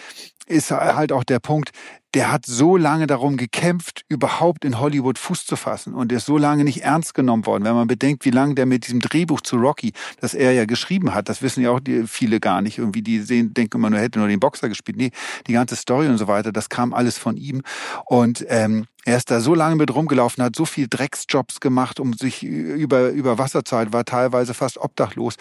[0.50, 1.72] ist halt auch der Punkt,
[2.16, 6.38] der hat so lange darum gekämpft, überhaupt in Hollywood Fuß zu fassen und ist so
[6.38, 7.64] lange nicht ernst genommen worden.
[7.64, 11.14] Wenn man bedenkt, wie lange der mit diesem Drehbuch zu Rocky, das er ja geschrieben
[11.14, 12.80] hat, das wissen ja auch die, viele gar nicht.
[12.80, 14.98] Irgendwie, die sehen, denken immer nur, hätte nur den Boxer gespielt.
[14.98, 15.12] Nee,
[15.46, 17.62] die ganze Story und so weiter, das kam alles von ihm.
[18.06, 22.14] Und ähm, er ist da so lange mit rumgelaufen, hat so viel Drecksjobs gemacht, um
[22.14, 25.36] sich über, über Wasser zu halten, war teilweise fast obdachlos.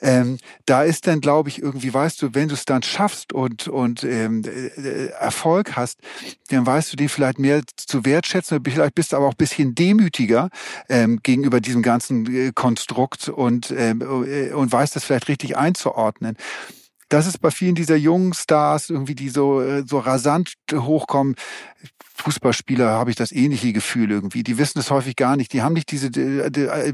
[0.00, 3.68] Ähm, da ist dann, glaube ich, irgendwie, weißt du, wenn du es dann schaffst und,
[3.68, 6.00] und ähm, äh, Erfolg hast,
[6.48, 9.74] dann weißt du den vielleicht mehr zu wertschätzen, vielleicht bist du aber auch ein bisschen
[9.74, 10.48] demütiger
[10.88, 16.36] ähm, gegenüber diesem ganzen äh, Konstrukt und, ähm, äh, und weißt das vielleicht richtig einzuordnen
[17.14, 21.36] das ist bei vielen dieser jungen Stars irgendwie, die so, äh, so rasant hochkommen.
[22.16, 24.42] Fußballspieler habe ich das ähnliche Gefühl irgendwie.
[24.42, 25.52] Die wissen es häufig gar nicht.
[25.52, 26.10] Die haben nicht diese,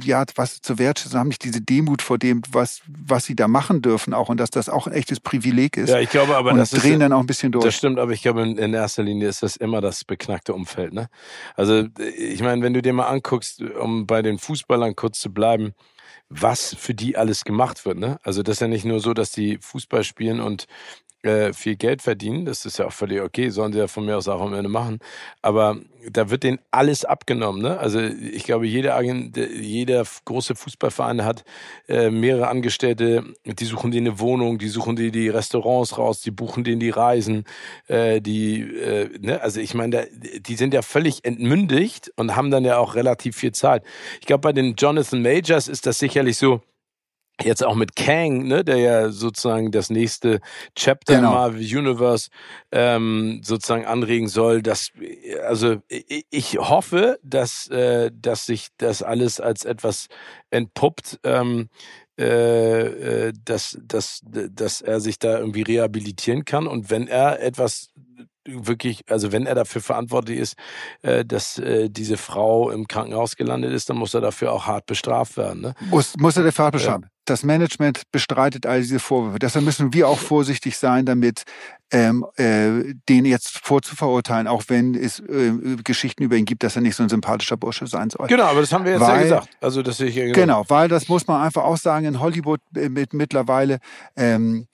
[0.03, 3.81] ja, was zu wertschätzen, haben nicht diese Demut vor dem, was, was sie da machen
[3.81, 5.91] dürfen auch und dass das auch ein echtes Privileg ist.
[5.91, 7.65] Ja, ich glaube aber, und das drehen ist, dann auch ein bisschen durch.
[7.65, 11.09] Das stimmt, aber ich glaube, in erster Linie ist das immer das beknackte Umfeld, ne?
[11.55, 15.75] Also, ich meine, wenn du dir mal anguckst, um bei den Fußballern kurz zu bleiben,
[16.31, 17.99] was für die alles gemacht wird.
[17.99, 18.19] Ne?
[18.23, 20.67] Also das ist ja nicht nur so, dass die Fußball spielen und
[21.23, 22.45] äh, viel Geld verdienen.
[22.45, 24.69] Das ist ja auch völlig okay, sollen sie ja von mir aus auch am Ende
[24.69, 24.99] machen.
[25.43, 25.79] Aber
[26.11, 27.63] da wird denen alles abgenommen.
[27.63, 27.79] Ne?
[27.79, 31.45] Also ich glaube, jeder, Agent, jeder große Fußballverein hat
[31.89, 36.31] äh, mehrere Angestellte, die suchen denen eine Wohnung, die suchen die die Restaurants raus, die
[36.31, 37.45] buchen denen die Reisen,
[37.89, 39.43] äh, die, äh, ne?
[39.43, 43.53] also ich meine, die sind ja völlig entmündigt und haben dann ja auch relativ viel
[43.53, 43.85] Zeit.
[44.21, 46.63] Ich glaube, bei den Jonathan Majors ist das sicherlich so,
[47.43, 50.41] jetzt auch mit Kang, ne, der ja sozusagen das nächste
[50.75, 51.33] Chapter genau.
[51.33, 52.31] Marvel Universe
[52.73, 54.91] ähm, sozusagen anregen soll, dass
[55.47, 60.07] also ich hoffe, dass äh, dass sich das alles als etwas
[60.51, 61.69] entpuppt, ähm,
[62.19, 67.91] äh, äh dass dass dass er sich da irgendwie rehabilitieren kann und wenn er etwas
[68.47, 70.57] wirklich, also wenn er dafür verantwortlich ist,
[71.03, 74.87] äh, dass äh, diese Frau im Krankenhaus gelandet ist, dann muss er dafür auch hart
[74.87, 75.63] bestraft werden.
[75.63, 75.75] Ne?
[75.91, 77.11] Muss, muss er dafür hart bestraft ja.
[77.31, 79.39] Das Management bestreitet all diese Vorwürfe.
[79.39, 81.45] Deshalb müssen wir auch vorsichtig sein, damit
[81.93, 85.53] ähm, äh, den jetzt vorzuverurteilen, auch wenn es äh,
[85.85, 88.27] Geschichten über ihn gibt, dass er nicht so ein sympathischer Bursche sein soll.
[88.27, 89.49] Genau, aber das haben wir jetzt weil, ja gesagt.
[89.61, 90.35] Also das ich ja genau.
[90.35, 93.79] genau, weil das muss man einfach auch sagen in Hollywood äh, mit mittlerweile.
[94.17, 94.67] Ähm,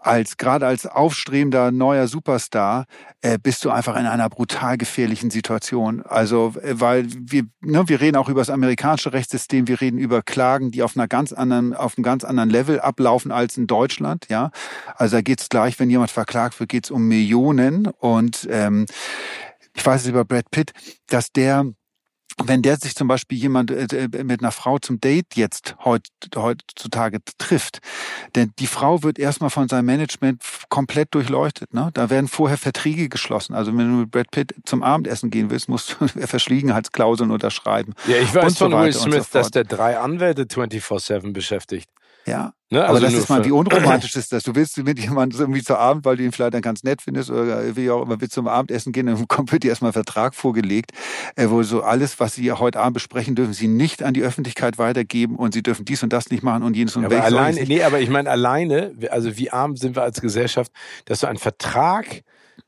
[0.00, 2.86] als gerade als aufstrebender neuer Superstar
[3.20, 6.02] äh, bist du einfach in einer brutal gefährlichen Situation.
[6.02, 10.22] Also äh, weil wir ne, wir reden auch über das amerikanische Rechtssystem, wir reden über
[10.22, 14.26] Klagen, die auf einer ganz anderen auf einem ganz anderen Level ablaufen als in Deutschland.
[14.30, 14.50] Ja,
[14.96, 18.86] also da geht's gleich, wenn jemand verklagt wird, geht's um Millionen und ähm,
[19.74, 20.72] ich weiß es über Brad Pitt,
[21.08, 21.66] dass der
[22.44, 26.06] wenn der sich zum Beispiel jemand äh, äh, mit einer Frau zum Date jetzt heut,
[26.36, 27.80] heutzutage trifft,
[28.34, 31.74] denn die Frau wird erstmal von seinem Management komplett durchleuchtet.
[31.74, 31.90] Ne?
[31.94, 33.54] Da werden vorher Verträge geschlossen.
[33.54, 37.94] Also wenn du mit Brad Pitt zum Abendessen gehen willst, musst du Verschwiegenheitsklauseln unterschreiben.
[38.06, 41.88] Ja, ich weiß von Will Smith, so dass der drei Anwälte 24-7 beschäftigt.
[42.26, 42.52] Ja.
[42.72, 42.82] Ne?
[42.82, 44.44] Also aber das ist mal, wie unromantisch ist das?
[44.44, 47.28] Du willst mit jemandem irgendwie zu Abend, weil du ihn vielleicht dann ganz nett findest
[47.28, 50.36] oder wie auch immer, willst zum Abendessen gehen, dann kommt wird dir erstmal ein Vertrag
[50.36, 50.92] vorgelegt,
[51.34, 54.78] äh, wo so alles, was sie heute Abend besprechen, dürfen sie nicht an die Öffentlichkeit
[54.78, 57.24] weitergeben und sie dürfen dies und das nicht machen und jenes und welches.
[57.24, 60.70] Alleine, nee, aber ich meine alleine, also wie arm sind wir als Gesellschaft,
[61.06, 62.22] dass du einen Vertrag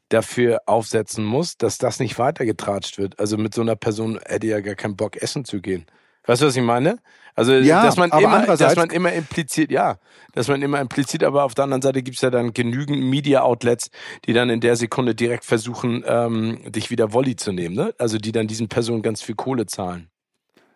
[0.09, 3.19] dafür aufsetzen musst, dass das nicht weitergetratscht wird.
[3.21, 5.87] Also mit so einer Person hätte ja gar keinen Bock, essen zu gehen.
[6.27, 6.99] Weißt du, was ich meine?
[7.35, 9.97] Also, ja, dass man immer, dass man immer impliziert, ja,
[10.35, 13.91] dass man immer impliziert, aber auf der anderen Seite gibt's ja dann genügend Media-Outlets,
[14.27, 17.95] die dann in der Sekunde direkt versuchen, ähm, dich wieder Wolli zu nehmen, ne?
[17.99, 20.12] Also die dann diesen Personen ganz viel Kohle zahlen.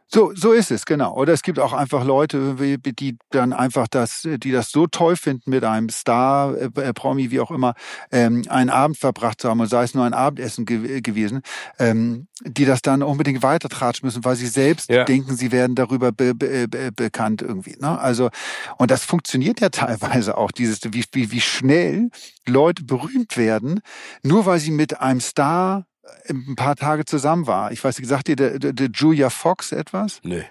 [0.09, 1.15] So, so ist es, genau.
[1.15, 5.51] Oder es gibt auch einfach Leute, die dann einfach das, die das so toll finden,
[5.51, 7.75] mit einem Star, äh, Promi, wie auch immer,
[8.13, 11.43] ähm, einen Abend verbracht zu haben, und sei es nur ein Abendessen ge gewesen,
[11.81, 15.05] ähm, die das dann unbedingt weitertratschen müssen, weil sie selbst ja.
[15.05, 17.77] denken, sie werden darüber be be be bekannt irgendwie.
[17.81, 17.99] Ne?
[17.99, 18.31] Also,
[18.79, 22.11] und das funktioniert ja teilweise auch, dieses, wie, wie, wie schnell
[22.47, 23.81] Leute berühmt werden,
[24.23, 25.87] nur weil sie mit einem Star
[26.29, 27.73] ein paar Tage zusammen war.
[27.73, 30.21] Ich weiß, sagt dir der, der, der Julia Fox etwas?
[30.23, 30.45] Nee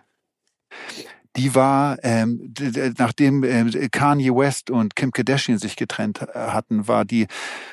[1.37, 2.53] die war, ähm,
[2.97, 7.27] nachdem ähm, Kanye West und Kim Kardashian sich getrennt äh, hatten, war die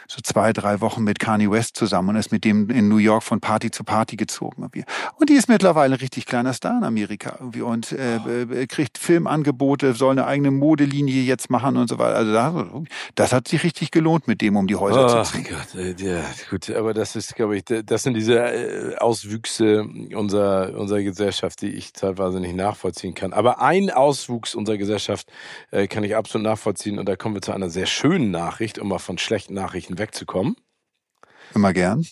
[0.08, 3.22] so zwei, drei Wochen mit Kanye West zusammen und ist mit dem in New York
[3.22, 4.68] von Party zu Party gezogen.
[5.16, 8.98] Und die ist mittlerweile ein richtig kleiner Star in Amerika irgendwie und äh, äh, kriegt
[8.98, 12.16] Filmangebote, soll eine eigene Modelinie jetzt machen und so weiter.
[12.16, 15.46] Also das, das hat sich richtig gelohnt, mit dem um die Häuser oh, zu ziehen.
[15.48, 20.78] Gott, äh, ja, gut, aber das ist, glaube ich, das sind diese äh, Auswüchse unserer,
[20.78, 23.32] unserer Gesellschaft, die ich teilweise nicht nachvollziehen kann.
[23.32, 25.30] Aber aber ein Auswuchs unserer Gesellschaft
[25.70, 26.98] äh, kann ich absolut nachvollziehen.
[26.98, 30.56] Und da kommen wir zu einer sehr schönen Nachricht, um mal von schlechten Nachrichten wegzukommen.
[31.54, 32.06] Immer gern.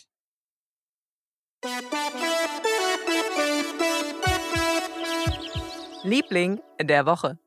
[6.02, 7.38] Liebling der Woche.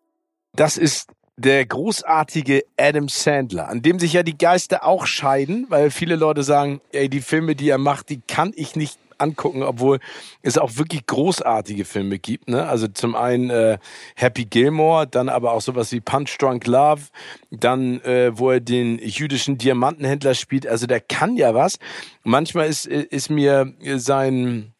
[0.55, 5.89] Das ist der großartige Adam Sandler, an dem sich ja die Geister auch scheiden, weil
[5.89, 9.99] viele Leute sagen, ey, die Filme, die er macht, die kann ich nicht angucken, obwohl
[10.41, 12.49] es auch wirklich großartige Filme gibt.
[12.49, 12.65] Ne?
[12.67, 13.77] Also zum einen äh,
[14.15, 17.03] Happy Gilmore, dann aber auch sowas wie Punch Drunk Love,
[17.51, 20.67] dann äh, wo er den jüdischen Diamantenhändler spielt.
[20.67, 21.79] Also der kann ja was.
[22.23, 24.73] Manchmal ist, ist mir sein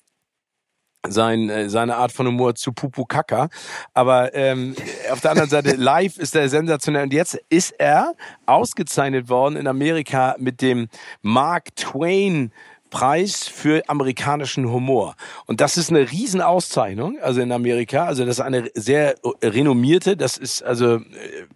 [1.08, 3.50] sein, äh, seine Art von Humor zu Pupu Kaka.
[3.94, 4.76] Aber ähm,
[5.12, 7.04] auf der anderen Seite, live ist er sensationell.
[7.04, 8.14] Und jetzt ist er
[8.46, 10.88] ausgezeichnet worden in Amerika mit dem
[11.22, 12.52] Mark Twain
[12.94, 15.16] Preis für amerikanischen Humor.
[15.48, 18.06] Und das ist eine Riesenauszeichnung, also in Amerika.
[18.06, 21.02] Also das ist eine sehr renommierte, das ist also, äh,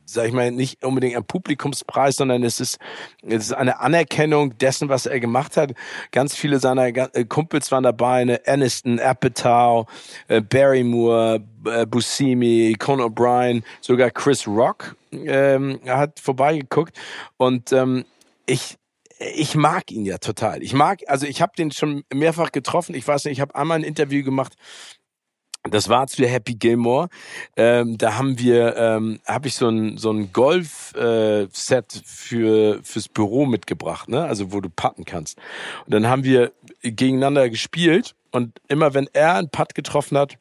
[0.03, 2.79] sag ich mal, nicht unbedingt ein Publikumspreis, sondern es ist,
[3.21, 5.75] es ist eine Anerkennung dessen, was er gemacht hat.
[6.11, 9.85] Ganz viele seiner äh, Kumpels waren dabei, eine Aniston, Apatow,
[10.29, 11.39] äh, Barrymore,
[11.87, 16.97] Buscemi, Conan O'Brien, sogar Chris Rock ähm, hat vorbeigeguckt.
[17.37, 18.05] Und ähm,
[18.47, 18.77] ich
[19.19, 20.61] ich mag ihn ja total.
[20.61, 22.95] Ich mag, also ich habe den schon mehrfach getroffen.
[22.95, 24.53] Ich weiß nicht, ich habe einmal ein Interview gemacht.
[25.69, 27.09] Das war zu Happy Gilmore.
[27.55, 33.09] Ähm, da haben wir, ähm, habe ich so ein so ein Golf-Set äh, für fürs
[33.09, 34.23] Büro mitgebracht, ne?
[34.23, 35.37] Also wo du putten kannst.
[35.85, 40.37] Und dann haben wir gegeneinander gespielt und immer wenn er einen Putt getroffen hat,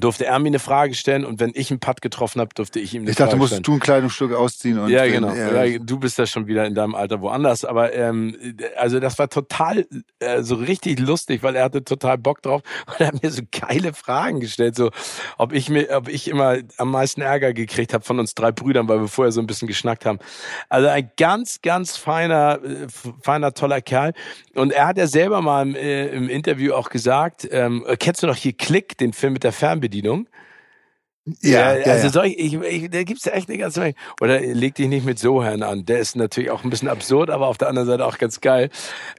[0.00, 2.94] durfte er mir eine Frage stellen und wenn ich einen Putt getroffen habe, durfte ich
[2.94, 3.62] ihm eine ich dachte, Frage musst stellen.
[3.62, 5.32] du ein Kleidungsstück ausziehen und ja, genau.
[5.34, 7.64] Ja, du bist ja schon wieder in deinem Alter woanders.
[7.66, 9.86] Aber ähm, also das war total
[10.18, 13.42] äh, so richtig lustig, weil er hatte total Bock drauf und er hat mir so
[13.50, 14.90] geile Fragen gestellt, so
[15.36, 18.88] ob ich mir, ob ich immer am meisten Ärger gekriegt habe von uns drei Brüdern,
[18.88, 20.20] weil wir vorher so ein bisschen geschnackt haben.
[20.70, 22.86] Also ein ganz, ganz feiner, äh,
[23.20, 24.14] feiner, toller Kerl.
[24.54, 28.26] Und er hat ja selber mal im, äh, im Interview auch gesagt, ähm, kennst du
[28.26, 29.81] noch hier Klick, den Film mit der Fernbedienung?
[29.82, 30.28] Fernbedienung
[31.40, 32.12] ja, ja, also ja.
[32.12, 33.94] Soll ich, ich, da gibt's ja echt eine ganze Menge.
[34.20, 35.84] Oder leg dich nicht mit Sohan an.
[35.84, 38.70] Der ist natürlich auch ein bisschen absurd, aber auf der anderen Seite auch ganz geil.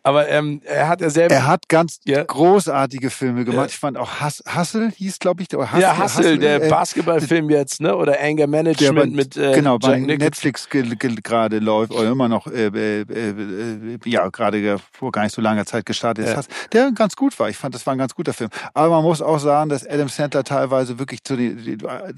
[0.04, 1.34] Aber ähm, er hat ja selber.
[1.34, 2.24] Er hat ganz Ja.
[2.24, 3.58] großartige Filme gemacht.
[3.70, 3.74] Ja.
[3.74, 7.50] Ich fand auch Hass, Hassel hieß, glaube ich, oder Hassel, ja, Hassel, der äh, Basketballfilm
[7.50, 7.96] jetzt, ne?
[7.96, 9.98] Oder Anger der Management bei, mit äh, genau bei.
[10.00, 15.12] Netflix ge- ge- gerade läuft oder immer noch äh, äh, äh, ja gerade ge- vor
[15.12, 17.50] gar nicht so langer Zeit gestartet ist, der ganz gut war.
[17.50, 18.50] Ich fand, das war ein ganz guter Film.
[18.74, 21.58] Aber man muss auch sagen, dass Adam Sandler teilweise wirklich zu den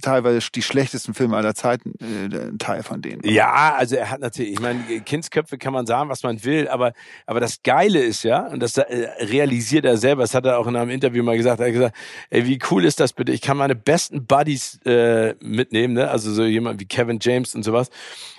[0.02, 3.22] teilweise die schlechtesten Filme aller Zeiten äh, ein Teil von denen.
[3.24, 6.94] Ja, also er hat natürlich, ich meine, Kindsköpfe kann man sagen, was man will, aber,
[7.26, 8.84] aber das Geile ist ja, und das äh,
[9.20, 11.96] realisiert er selber, das hat er auch in einem Interview mal gesagt, er hat gesagt,
[12.30, 13.32] ey, wie cool ist das bitte?
[13.32, 16.10] Ich kann meine besten Buddies äh, mitnehmen, ne?
[16.10, 17.90] also so jemand wie Kevin James und sowas,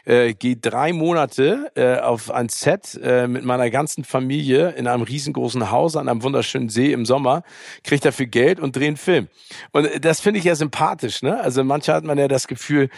[0.07, 5.03] äh, gehe drei Monate äh, auf ein Set äh, mit meiner ganzen Familie in einem
[5.03, 7.43] riesengroßen Haus an einem wunderschönen See im Sommer,
[7.83, 9.29] kriegt dafür Geld und drehe einen Film.
[9.73, 11.26] Und das finde ich ja sympathisch, ne?
[11.35, 12.89] Also manchmal hat man ja das Gefühl,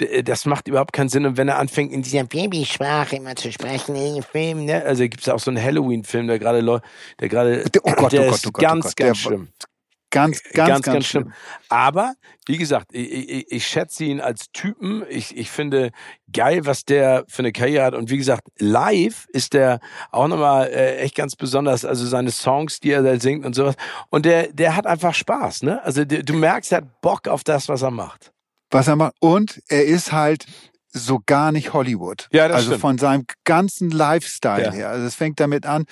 [0.00, 1.24] d- das macht überhaupt keinen Sinn.
[1.26, 4.82] Und wenn er anfängt, in dieser Babysprache immer zu sprechen in den Film, ne?
[4.84, 6.84] Also gibt es ja auch so einen Halloween-Film, der gerade läuft,
[7.20, 9.28] der gerade, Oh Gott, der oh Gott, ist oh Gott, oh ganz, Gott, ganz der-
[9.28, 9.48] schlimm.
[10.16, 11.32] Ganz, ganz, ganz, schlimm.
[11.68, 12.14] Aber
[12.46, 15.04] wie gesagt, ich, ich, ich schätze ihn als Typen.
[15.08, 15.90] Ich, ich finde
[16.32, 17.94] geil, was der für eine Karriere hat.
[17.94, 21.84] Und wie gesagt, live ist der auch nochmal äh, echt ganz besonders.
[21.84, 23.76] Also seine Songs, die er da singt und sowas.
[24.10, 25.82] Und der, der hat einfach Spaß, ne?
[25.84, 28.32] Also du merkst, er hat Bock auf das, was er macht.
[28.70, 29.14] was er macht.
[29.20, 30.46] Und er ist halt
[30.96, 32.28] so gar nicht Hollywood.
[32.32, 32.80] Ja, das also stimmt.
[32.80, 34.72] von seinem ganzen Lifestyle Ja.
[34.72, 34.88] her.
[34.88, 35.84] Also es fängt damit an,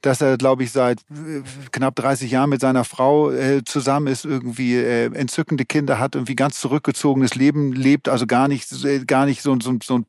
[0.00, 4.24] dass er, glaube ich, seit äh, knapp 30 Jahren mit seiner Frau äh, zusammen ist,
[4.24, 9.26] irgendwie äh, entzückende Kinder hat, irgendwie ganz zurückgezogenes Leben lebt, also gar nicht, äh, gar
[9.26, 10.04] nicht so, so, so ein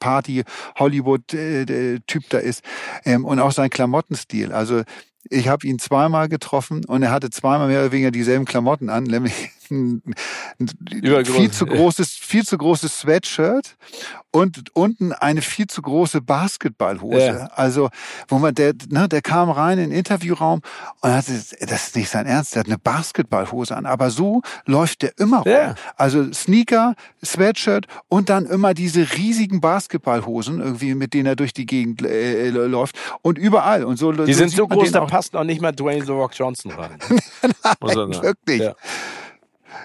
[0.94, 2.64] Party-Hollywood-Typ da ist.
[3.06, 4.52] Ähm, und auch sein Klamottenstil.
[4.52, 4.84] Also
[5.30, 9.04] ich habe ihn zweimal getroffen und er hatte zweimal mehr oder weniger dieselben Klamotten an,
[9.06, 10.02] nämlich ein,
[10.60, 13.76] ein viel zu großes, viel zu großes Sweatshirt
[14.32, 17.26] und unten eine viel zu große Basketballhose.
[17.26, 17.50] Ja.
[17.56, 17.90] Also,
[18.28, 20.62] wo man, der, ne, der kam rein in den Interviewraum
[21.02, 21.54] und hat, das
[21.88, 23.86] ist nicht sein Ernst, der hat eine Basketballhose an.
[23.86, 25.52] Aber so läuft der immer rum.
[25.52, 25.76] Ja.
[25.98, 31.66] Also Sneaker, Sweatshirt und dann immer diese riesigen Basketballhosen irgendwie, mit denen er durch die
[31.66, 33.84] Gegend äh, läuft und überall.
[33.84, 36.12] Und so, Die sind so sieht man groß, da passt auch nicht mal Dwayne The
[36.12, 36.98] Rock Johnson rein.
[37.94, 38.22] Sagen.
[38.22, 38.62] wirklich.
[38.62, 38.76] Ja.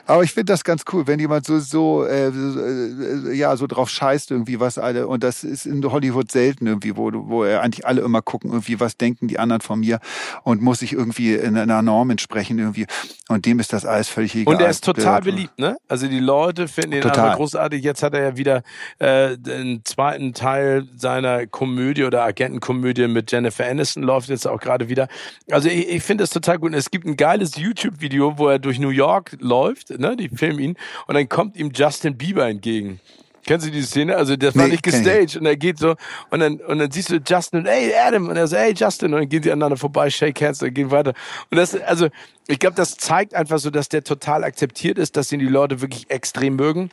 [0.06, 3.66] Aber ich finde das ganz cool, wenn jemand so so äh, so, äh, ja so
[3.66, 7.62] drauf scheißt irgendwie was alle und das ist in Hollywood selten irgendwie, wo wo er
[7.62, 10.00] eigentlich alle immer gucken irgendwie was denken die anderen von mir
[10.44, 12.87] und muss sich irgendwie in einer Norm entsprechen irgendwie
[13.28, 14.54] und dem ist das alles völlig egal.
[14.54, 15.76] Und er ist total beliebt, ne?
[15.87, 17.24] Also die Leute finden ihn Total.
[17.24, 17.84] einfach großartig.
[17.84, 18.62] Jetzt hat er ja wieder
[18.98, 24.88] äh, den zweiten Teil seiner Komödie oder Agentenkomödie mit Jennifer Aniston läuft jetzt auch gerade
[24.88, 25.08] wieder.
[25.50, 26.70] Also ich, ich finde es total gut.
[26.70, 30.16] Und Es gibt ein geiles YouTube-Video, wo er durch New York läuft, ne?
[30.16, 33.01] Die filmen ihn und dann kommt ihm Justin Bieber entgegen.
[33.46, 34.16] Kennst du diese Szene?
[34.16, 35.94] Also das war Nee, nicht kenn ich gestaged und er geht so
[36.31, 39.14] und dann und dann siehst du Justin und hey Adam und er so hey Justin
[39.14, 41.14] und dann gehen sie aneinander vorbei, shake hands und gehen weiter.
[41.51, 42.09] Und das also
[42.46, 45.81] ich glaube, das zeigt einfach so, dass der total akzeptiert ist, dass ihn die Leute
[45.81, 46.90] wirklich extrem mögen.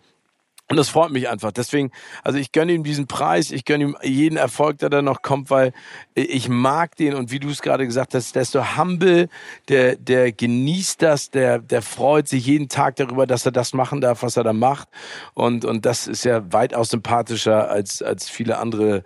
[0.68, 1.52] Und das freut mich einfach.
[1.52, 1.92] Deswegen,
[2.24, 5.52] also ich gönne ihm diesen Preis, ich gönne ihm jeden Erfolg, der da noch kommt,
[5.52, 5.74] weil
[6.16, 9.30] ich mag den und wie du es gerade gesagt hast, der ist so humble,
[9.70, 14.02] der, der genießt das, der, der freut sich jeden Tag darüber, dass er das machen
[14.02, 14.88] darf, was er da macht.
[15.36, 19.04] Und, und das ist ja weitaus sympathischer als, als viele andere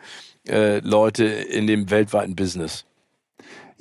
[0.47, 2.85] äh, Leute in dem weltweiten Business.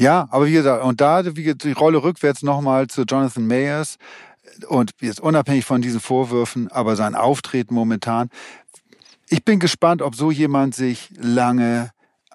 [0.01, 3.99] Ja, aber wie gesagt, und da wie die Rolle rückwärts nochmal zu Jonathan Mayers
[4.67, 8.31] und jetzt unabhängig von diesen Vorwürfen, aber sein Auftreten momentan.
[9.29, 11.91] Ich bin gespannt, ob so jemand sich lange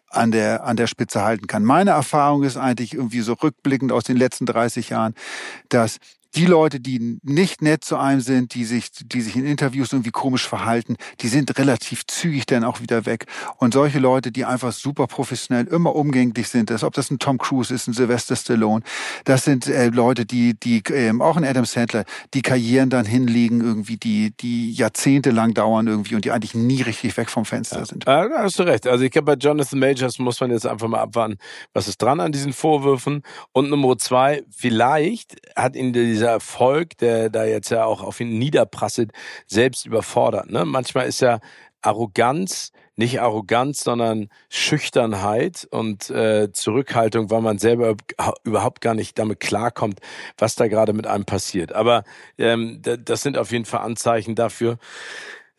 [0.10, 1.64] an der, an der Spitze halten kann.
[1.64, 5.16] Meine Erfahrung ist eigentlich irgendwie so rückblickend aus den letzten 30 Jahren,
[5.70, 5.98] dass
[6.36, 10.12] die Leute, die nicht nett zu einem sind, die sich, die sich in Interviews irgendwie
[10.12, 13.26] komisch verhalten, die sind relativ zügig dann auch wieder weg.
[13.58, 17.38] Und solche Leute, die einfach super professionell, immer umgänglich sind, das, ob das ein Tom
[17.38, 18.84] Cruise ist, ein Sylvester Stallone,
[19.26, 23.62] das sind äh, Leute, die, die ähm, auch ein Adam Sandler, die Karrieren dann hinlegen,
[23.62, 27.86] irgendwie, die, die jahrzehntelang dauern irgendwie und die eigentlich nie richtig weg vom Fenster Ja.
[27.86, 28.06] sind.
[28.06, 28.88] Ja, da hast du recht.
[28.88, 31.38] Also ich glaube, bei Jonathan Majors muss man jetzt einfach mal abwarten,
[31.74, 33.22] was ist dran an diesen Vorwürfen.
[33.52, 38.22] Und Nummer zwei, vielleicht hat ihn dieser dieser Erfolg, der da jetzt ja auch auf
[38.22, 39.12] ihn niederprasselt,
[39.46, 40.50] selbst überfordert.
[40.50, 40.64] Ne?
[40.64, 41.40] Manchmal ist ja
[41.82, 47.98] Arroganz, nicht Arroganz, sondern Schüchternheit und äh, Zurückhaltung, weil man selber
[48.46, 50.00] überhaupt gar nicht damit klarkommt,
[50.38, 51.74] was da gerade mit einem passiert.
[51.74, 52.06] Aber
[52.38, 54.78] ähm, das sind auf jeden Fall Anzeichen dafür.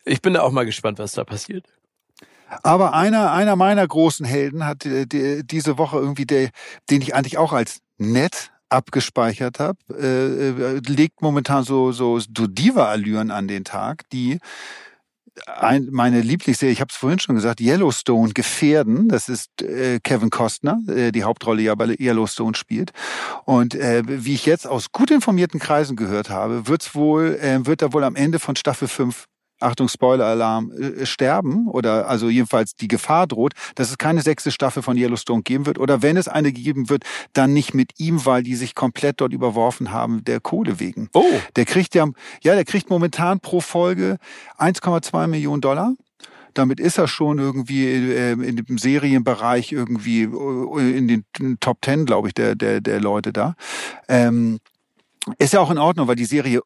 [0.03, 1.67] Ich bin da auch mal gespannt, was da passiert.
[2.63, 6.49] Aber einer, einer meiner großen Helden hat äh, die, diese Woche irgendwie, der,
[6.89, 13.31] den ich eigentlich auch als nett abgespeichert habe, äh, äh, legt momentan so so, Diva-Allüren
[13.31, 14.39] an den Tag, die
[15.47, 19.09] ein, meine Lieblingsserie, ich habe es vorhin schon gesagt, Yellowstone Gefährden.
[19.09, 22.91] Das ist äh, Kevin Costner, äh, die Hauptrolle ja bei Yellowstone spielt.
[23.43, 27.81] Und äh, wie ich jetzt aus gut informierten Kreisen gehört habe, wird's wohl, äh, wird
[27.81, 29.25] er wohl am Ende von Staffel 5
[29.65, 34.83] Achtung, Spoiler-Alarm, äh, sterben oder also jedenfalls die Gefahr droht, dass es keine sechste Staffel
[34.83, 37.03] von Yellowstone geben wird oder wenn es eine gegeben wird,
[37.33, 41.09] dann nicht mit ihm, weil die sich komplett dort überworfen haben der Kohle wegen.
[41.13, 41.23] Oh.
[41.55, 42.07] Der kriegt ja,
[42.41, 44.17] ja, der kriegt momentan pro Folge
[44.57, 45.93] 1,2 Millionen Dollar.
[46.53, 51.25] Damit ist er schon irgendwie äh, in dem Serienbereich irgendwie äh, in den
[51.59, 53.55] Top Ten, glaube ich, der, der, der Leute da.
[54.07, 54.59] Ähm,
[55.37, 56.61] ist ja auch in Ordnung, weil die Serie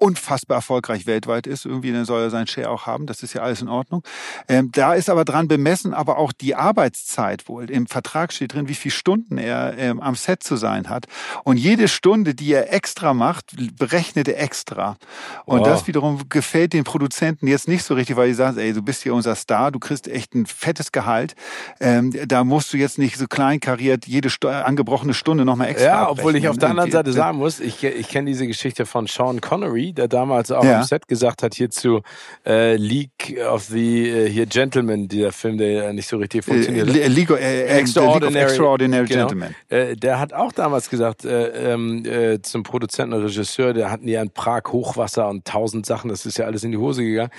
[0.00, 1.66] unfassbar erfolgreich weltweit ist.
[1.66, 3.06] Irgendwie dann soll er seinen Share auch haben.
[3.06, 4.02] Das ist ja alles in Ordnung.
[4.48, 7.70] Ähm, da ist aber dran bemessen, aber auch die Arbeitszeit wohl.
[7.70, 11.06] Im Vertrag steht drin, wie viele Stunden er ähm, am Set zu sein hat.
[11.44, 14.96] Und jede Stunde, die er extra macht, berechnet er extra.
[15.44, 15.64] Und oh.
[15.64, 19.02] das wiederum gefällt den Produzenten jetzt nicht so richtig, weil die sagen, ey, du bist
[19.02, 21.34] hier unser Star, du kriegst echt ein fettes Gehalt.
[21.80, 26.10] Ähm, da musst du jetzt nicht so kleinkariert jede St angebrochene Stunde nochmal extra Ja,
[26.10, 29.40] obwohl ich auf der anderen Seite sagen muss, ich, ich kenne diese Geschichte von Sean
[29.40, 30.78] Connery, der damals auch ja.
[30.78, 32.02] im Set gesagt hat, hierzu
[32.46, 36.88] äh, League of the äh, hier Gentleman, dieser Film, der nicht so richtig funktioniert.
[36.88, 39.26] Äh, League, äh, Extraordinary, League of Extraordinary genau.
[39.28, 39.54] Gentlemen.
[39.68, 44.08] Äh, der hat auch damals gesagt, äh, ähm, äh, zum Produzenten und Regisseur, der hatten
[44.08, 47.30] ja in Prag Hochwasser und tausend Sachen, das ist ja alles in die Hose gegangen.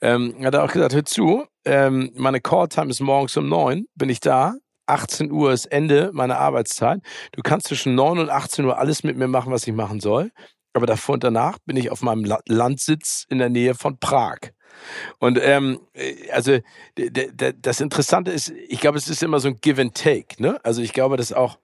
[0.00, 4.08] Ähm, hat er auch gesagt, hör zu, ähm, meine Call-Time ist morgens um neun, bin
[4.08, 4.54] ich da,
[4.86, 7.00] 18 Uhr ist Ende meiner Arbeitszeit.
[7.32, 10.30] Du kannst zwischen 9 und 18 Uhr alles mit mir machen, was ich machen soll
[10.78, 14.38] aber davor und danach bin ich auf meinem Landsitz in der Nähe von Prag.
[15.18, 16.58] Und ähm, äh, also
[17.60, 20.40] das Interessante ist, ich glaube, es ist immer so ein Give and Take.
[20.40, 20.58] Ne?
[20.62, 21.58] Also ich glaube, dass auch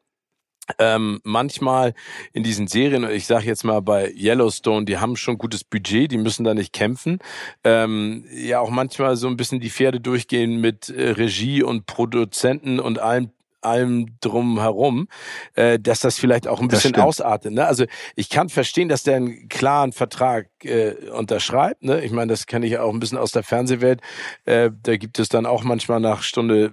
[0.79, 1.95] ähm, manchmal
[2.33, 6.19] in diesen Serien, ich sage jetzt mal bei Yellowstone, die haben schon gutes Budget, die
[6.19, 7.19] müssen da nicht kämpfen.
[7.65, 12.81] Ähm, ja, auch manchmal so ein bisschen die Pferde durchgehen mit äh, Regie und Produzenten
[12.81, 13.31] und allen
[13.65, 15.09] allem drum herum,
[15.55, 17.53] äh, dass das vielleicht auch ein bisschen ausartet.
[17.53, 17.67] Ne?
[17.67, 17.85] Also
[18.17, 21.83] ich kann verstehen, dass der einen klaren Vertrag äh, unterschreibt.
[21.83, 22.05] Ne?
[22.05, 24.01] Ich meine, das kenne ich auch ein bisschen aus der Fernsehwelt.
[24.45, 26.73] Äh, da gibt es dann auch manchmal nach Stunde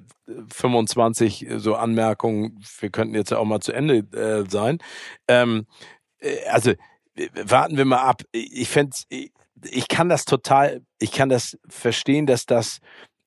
[0.54, 4.78] 25 so Anmerkungen, wir könnten jetzt ja auch mal zu Ende äh, sein.
[5.28, 5.66] Ähm,
[6.20, 6.74] äh, also
[7.44, 8.22] warten wir mal ab.
[8.32, 8.96] Ich fände
[9.64, 12.80] ich kann das total, ich kann das verstehen, dass das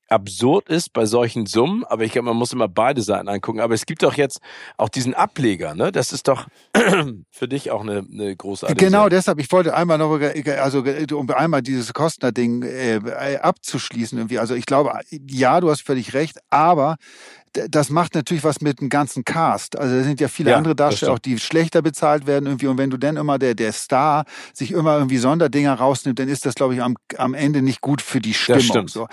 [0.09, 3.61] absurd ist bei solchen Summen, aber ich glaube, man muss immer beide Seiten angucken.
[3.61, 4.41] Aber es gibt doch jetzt
[4.77, 5.93] auch diesen Ableger, ne?
[5.93, 6.47] Das ist doch
[7.31, 9.11] für dich auch eine, eine großartige Genau, Sache.
[9.11, 10.11] deshalb, ich wollte einmal noch,
[10.61, 14.39] also um einmal dieses Kostner-Ding äh, abzuschließen irgendwie.
[14.39, 16.97] Also ich glaube, ja, du hast völlig recht, aber
[17.71, 19.79] das macht natürlich was mit dem ganzen Cast.
[19.79, 22.67] Also da sind ja viele ja, andere Darsteller auch, die schlechter bezahlt werden irgendwie.
[22.67, 26.47] Und wenn du dann immer der, der Star sich immer irgendwie Sonderdinger rausnimmt, dann ist
[26.47, 28.87] das, glaube ich, am, am Ende nicht gut für die Stimmung.
[28.87, 29.07] Das, so.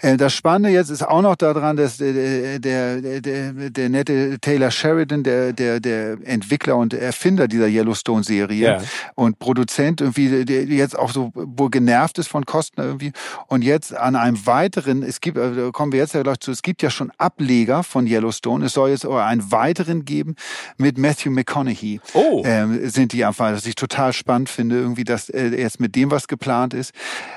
[0.00, 4.38] Äh, das Spannende jetzt ist auch noch daran, dass der, der, der, der, der nette
[4.40, 8.82] Taylor Sheridan, der, der, der Entwickler und Erfinder dieser Yellowstone-Serie ja.
[9.14, 13.12] und Produzent irgendwie, der jetzt auch so wohl genervt ist von Kosten irgendwie.
[13.46, 16.50] Und jetzt an einem weiteren, es gibt, äh, da kommen wir jetzt ja gleich zu,
[16.50, 18.66] es gibt ja schon Ableger von Yellowstone.
[18.66, 20.34] Es soll jetzt aber einen weiteren geben
[20.76, 22.00] mit Matthew McConaughey.
[22.12, 22.42] Oh.
[22.44, 26.10] Ähm, sind die einfach, was ich total spannend finde, irgendwie, dass äh, jetzt mit dem
[26.10, 26.92] was geplant ist.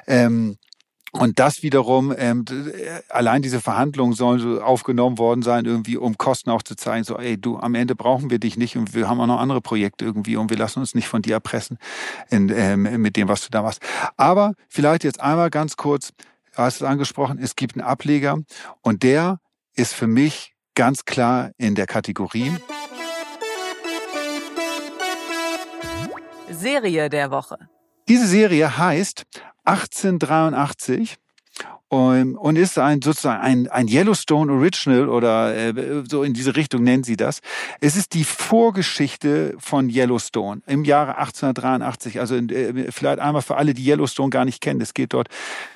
[0.08, 0.58] Ähm,
[1.14, 2.46] und das wiederum, ähm,
[3.10, 7.18] allein diese Verhandlungen sollen so aufgenommen worden sein, irgendwie, um Kosten auch zu zeigen, so,
[7.18, 10.06] ey, du, am Ende brauchen wir dich nicht und wir haben auch noch andere Projekte
[10.06, 11.78] irgendwie und wir lassen uns nicht von dir erpressen
[12.30, 13.82] in, ähm, mit dem, was du da machst.
[14.18, 16.12] Aber vielleicht jetzt einmal ganz kurz,
[16.56, 18.40] du hast es angesprochen, es gibt einen Ableger
[18.82, 19.40] und der
[19.78, 22.52] ist für mich ganz klar in der Kategorie
[26.50, 27.58] Serie der Woche.
[28.08, 29.24] Diese Serie heißt
[29.66, 31.18] 1883
[31.90, 36.84] und, und ist ein sozusagen ein, ein Yellowstone Original oder äh, so in diese Richtung
[36.84, 37.40] nennen sie das.
[37.80, 42.20] Es ist die Vorgeschichte von Yellowstone im Jahre 1883.
[42.20, 44.82] Also äh, vielleicht einmal für alle, die Yellowstone gar nicht kennen.
[44.82, 45.30] Es geht dort,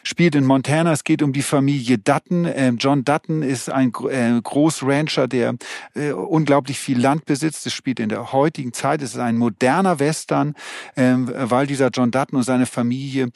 [0.04, 0.92] spielt in Montana.
[0.92, 2.46] Es geht um die Familie Dutton.
[2.46, 5.56] Ähm, John Dutton ist ein äh, Großrancher, der
[5.96, 7.66] äh, unglaublich viel Land besitzt.
[7.66, 9.02] Es spielt in der heutigen Zeit.
[9.02, 10.56] Es ist ein moderner Western,
[10.98, 13.30] ähm, weil dieser John Dutton und seine Familie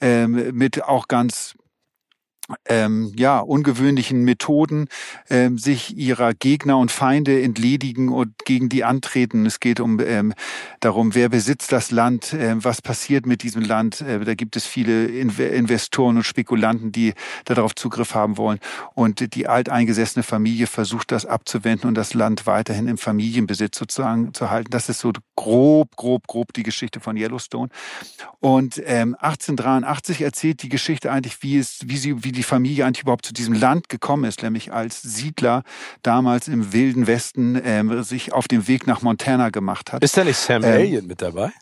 [0.00, 1.54] ähm, mit auch ganz
[2.66, 4.88] ähm, ja, ungewöhnlichen Methoden
[5.30, 9.46] ähm, sich ihrer Gegner und Feinde entledigen und gegen die antreten.
[9.46, 10.34] Es geht um ähm,
[10.80, 14.02] darum, wer besitzt das Land, äh, was passiert mit diesem Land.
[14.02, 17.14] Äh, da gibt es viele Investoren und Spekulanten, die
[17.46, 18.58] darauf Zugriff haben wollen.
[18.94, 24.50] Und die alteingesessene Familie versucht das abzuwenden und das Land weiterhin im Familienbesitz sozusagen zu
[24.50, 24.70] halten.
[24.70, 27.70] Das ist so grob, grob, grob die Geschichte von Yellowstone.
[28.40, 33.02] Und ähm, 1883 erzählt die Geschichte eigentlich, wie es, wie sie, wie die Familie eigentlich
[33.02, 35.62] überhaupt zu diesem Land gekommen ist, nämlich als Siedler
[36.02, 40.02] damals im wilden Westen ähm, sich auf dem Weg nach Montana gemacht hat.
[40.02, 41.52] Ist da nicht Sam ähm, Elliott mit dabei?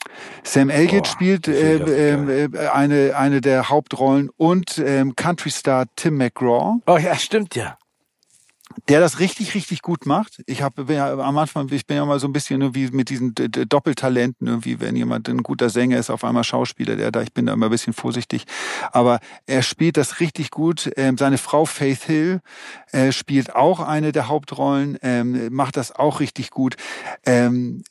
[0.42, 6.80] Sam Elliott spielt äh, äh, eine, eine der Hauptrollen und ähm, Country-Star Tim McGraw.
[6.86, 7.76] Oh ja, stimmt ja
[8.88, 10.42] der das richtig, richtig gut macht.
[10.46, 13.34] Ich habe ja am Anfang, ich bin ja mal so ein bisschen irgendwie mit diesen
[13.34, 17.46] Doppeltalenten, irgendwie, wenn jemand ein guter Sänger ist, auf einmal Schauspieler, der da, ich bin
[17.46, 18.44] da immer ein bisschen vorsichtig.
[18.92, 20.90] Aber er spielt das richtig gut.
[20.96, 22.40] Ähm, seine Frau Faith Hill
[22.92, 26.76] äh, spielt auch eine der Hauptrollen, ähm, macht das auch richtig gut.
[27.24, 27.84] Ähm,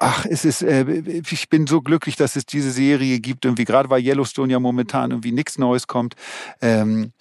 [0.00, 0.84] ach, es ist, äh,
[1.30, 5.10] ich bin so glücklich, dass es diese Serie gibt, irgendwie, gerade weil Yellowstone ja momentan
[5.10, 6.14] irgendwie nichts Neues kommt.
[6.60, 7.12] Ähm,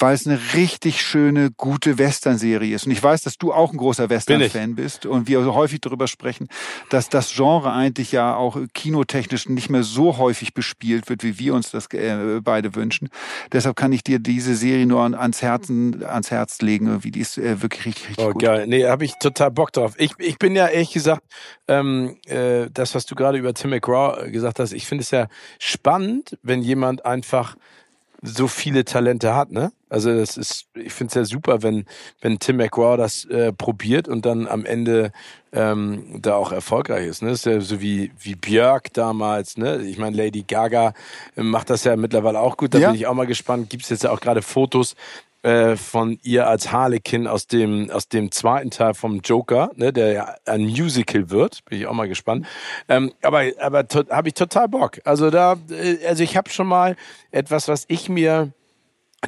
[0.00, 2.86] weil es eine richtig schöne, gute Western-Serie ist.
[2.86, 6.08] Und ich weiß, dass du auch ein großer Western-Fan bist und wir so häufig darüber
[6.08, 6.48] sprechen,
[6.88, 11.54] dass das Genre eigentlich ja auch kinotechnisch nicht mehr so häufig bespielt wird, wie wir
[11.54, 13.10] uns das äh, beide wünschen.
[13.52, 16.86] Deshalb kann ich dir diese Serie nur ans Herzen, ans Herz legen.
[16.86, 18.42] Irgendwie, die ist äh, wirklich richtig, richtig oh, gut.
[18.42, 18.66] Geil.
[18.66, 19.94] Nee, habe ich total Bock drauf.
[19.98, 21.22] Ich, ich bin ja ehrlich gesagt,
[21.68, 25.28] ähm, äh, das, was du gerade über Tim McGraw gesagt hast, ich finde es ja
[25.58, 27.56] spannend, wenn jemand einfach
[28.22, 29.72] so viele Talente hat, ne?
[29.88, 31.86] Also das ist, ich finde es ja super, wenn
[32.20, 35.12] wenn Tim McGraw das äh, probiert und dann am Ende
[35.52, 37.22] ähm, da auch erfolgreich ist.
[37.22, 37.30] Ne?
[37.30, 39.56] Das ist ja so wie wie Björk damals.
[39.56, 39.82] Ne?
[39.82, 40.92] Ich meine, Lady Gaga
[41.34, 42.74] macht das ja mittlerweile auch gut.
[42.74, 42.90] Da ja.
[42.90, 43.70] bin ich auch mal gespannt.
[43.70, 44.94] Gibt es jetzt ja auch gerade Fotos
[45.42, 50.12] äh, von ihr als Harlequin aus dem aus dem zweiten Teil vom Joker, ne, der
[50.12, 52.46] ja ein Musical wird, bin ich auch mal gespannt.
[52.88, 55.00] Ähm, aber aber habe ich total Bock.
[55.04, 56.96] Also da, äh, also ich habe schon mal
[57.30, 58.52] etwas, was ich mir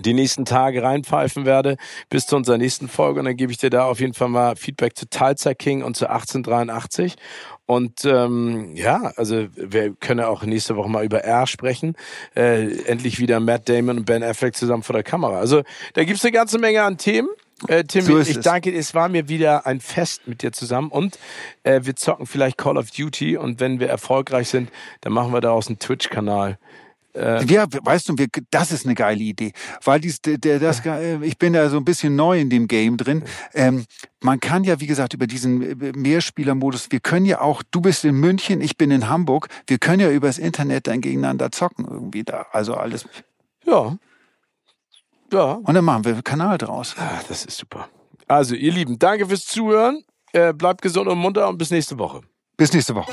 [0.01, 1.77] die nächsten Tage reinpfeifen werde
[2.09, 4.57] bis zu unserer nächsten Folge und dann gebe ich dir da auf jeden Fall mal
[4.57, 7.17] Feedback zu Teilzeit King und zu 1883
[7.67, 11.95] und ähm, ja, also wir können ja auch nächste Woche mal über R sprechen.
[12.35, 15.39] Äh, endlich wieder Matt Damon und Ben Affleck zusammen vor der Kamera.
[15.39, 15.63] Also
[15.95, 17.29] da gibt's eine ganze Menge an Themen.
[17.69, 21.19] Äh, Tim, so ich danke, es war mir wieder ein Fest mit dir zusammen und
[21.63, 24.71] äh, wir zocken vielleicht Call of Duty und wenn wir erfolgreich sind,
[25.01, 26.59] dann machen wir daraus einen Twitch-Kanal.
[27.15, 29.53] Äh, ja, weißt du, wir, das ist eine geile Idee,
[29.85, 32.97] weil dies, der, das, äh, ich bin da so ein bisschen neu in dem Game
[32.97, 33.25] drin.
[33.53, 33.85] Ähm,
[34.23, 38.05] man kann ja, wie gesagt, über diesen äh, Mehrspielermodus, wir können ja auch, du bist
[38.05, 42.25] in München, ich bin in Hamburg, wir können ja übers Internet dann gegeneinander zocken irgendwie
[42.25, 42.47] da.
[42.53, 43.07] Also alles.
[43.67, 43.97] Ja.
[45.33, 45.53] Ja.
[45.55, 46.95] Und dann machen wir einen Kanal draus.
[46.99, 47.89] Ach, das ist super.
[48.29, 50.05] Also, ihr Lieben, danke fürs Zuhören.
[50.33, 52.23] Äh, bleibt gesund und munter und bis nächste Woche.
[52.57, 53.13] Bis nächste Woche.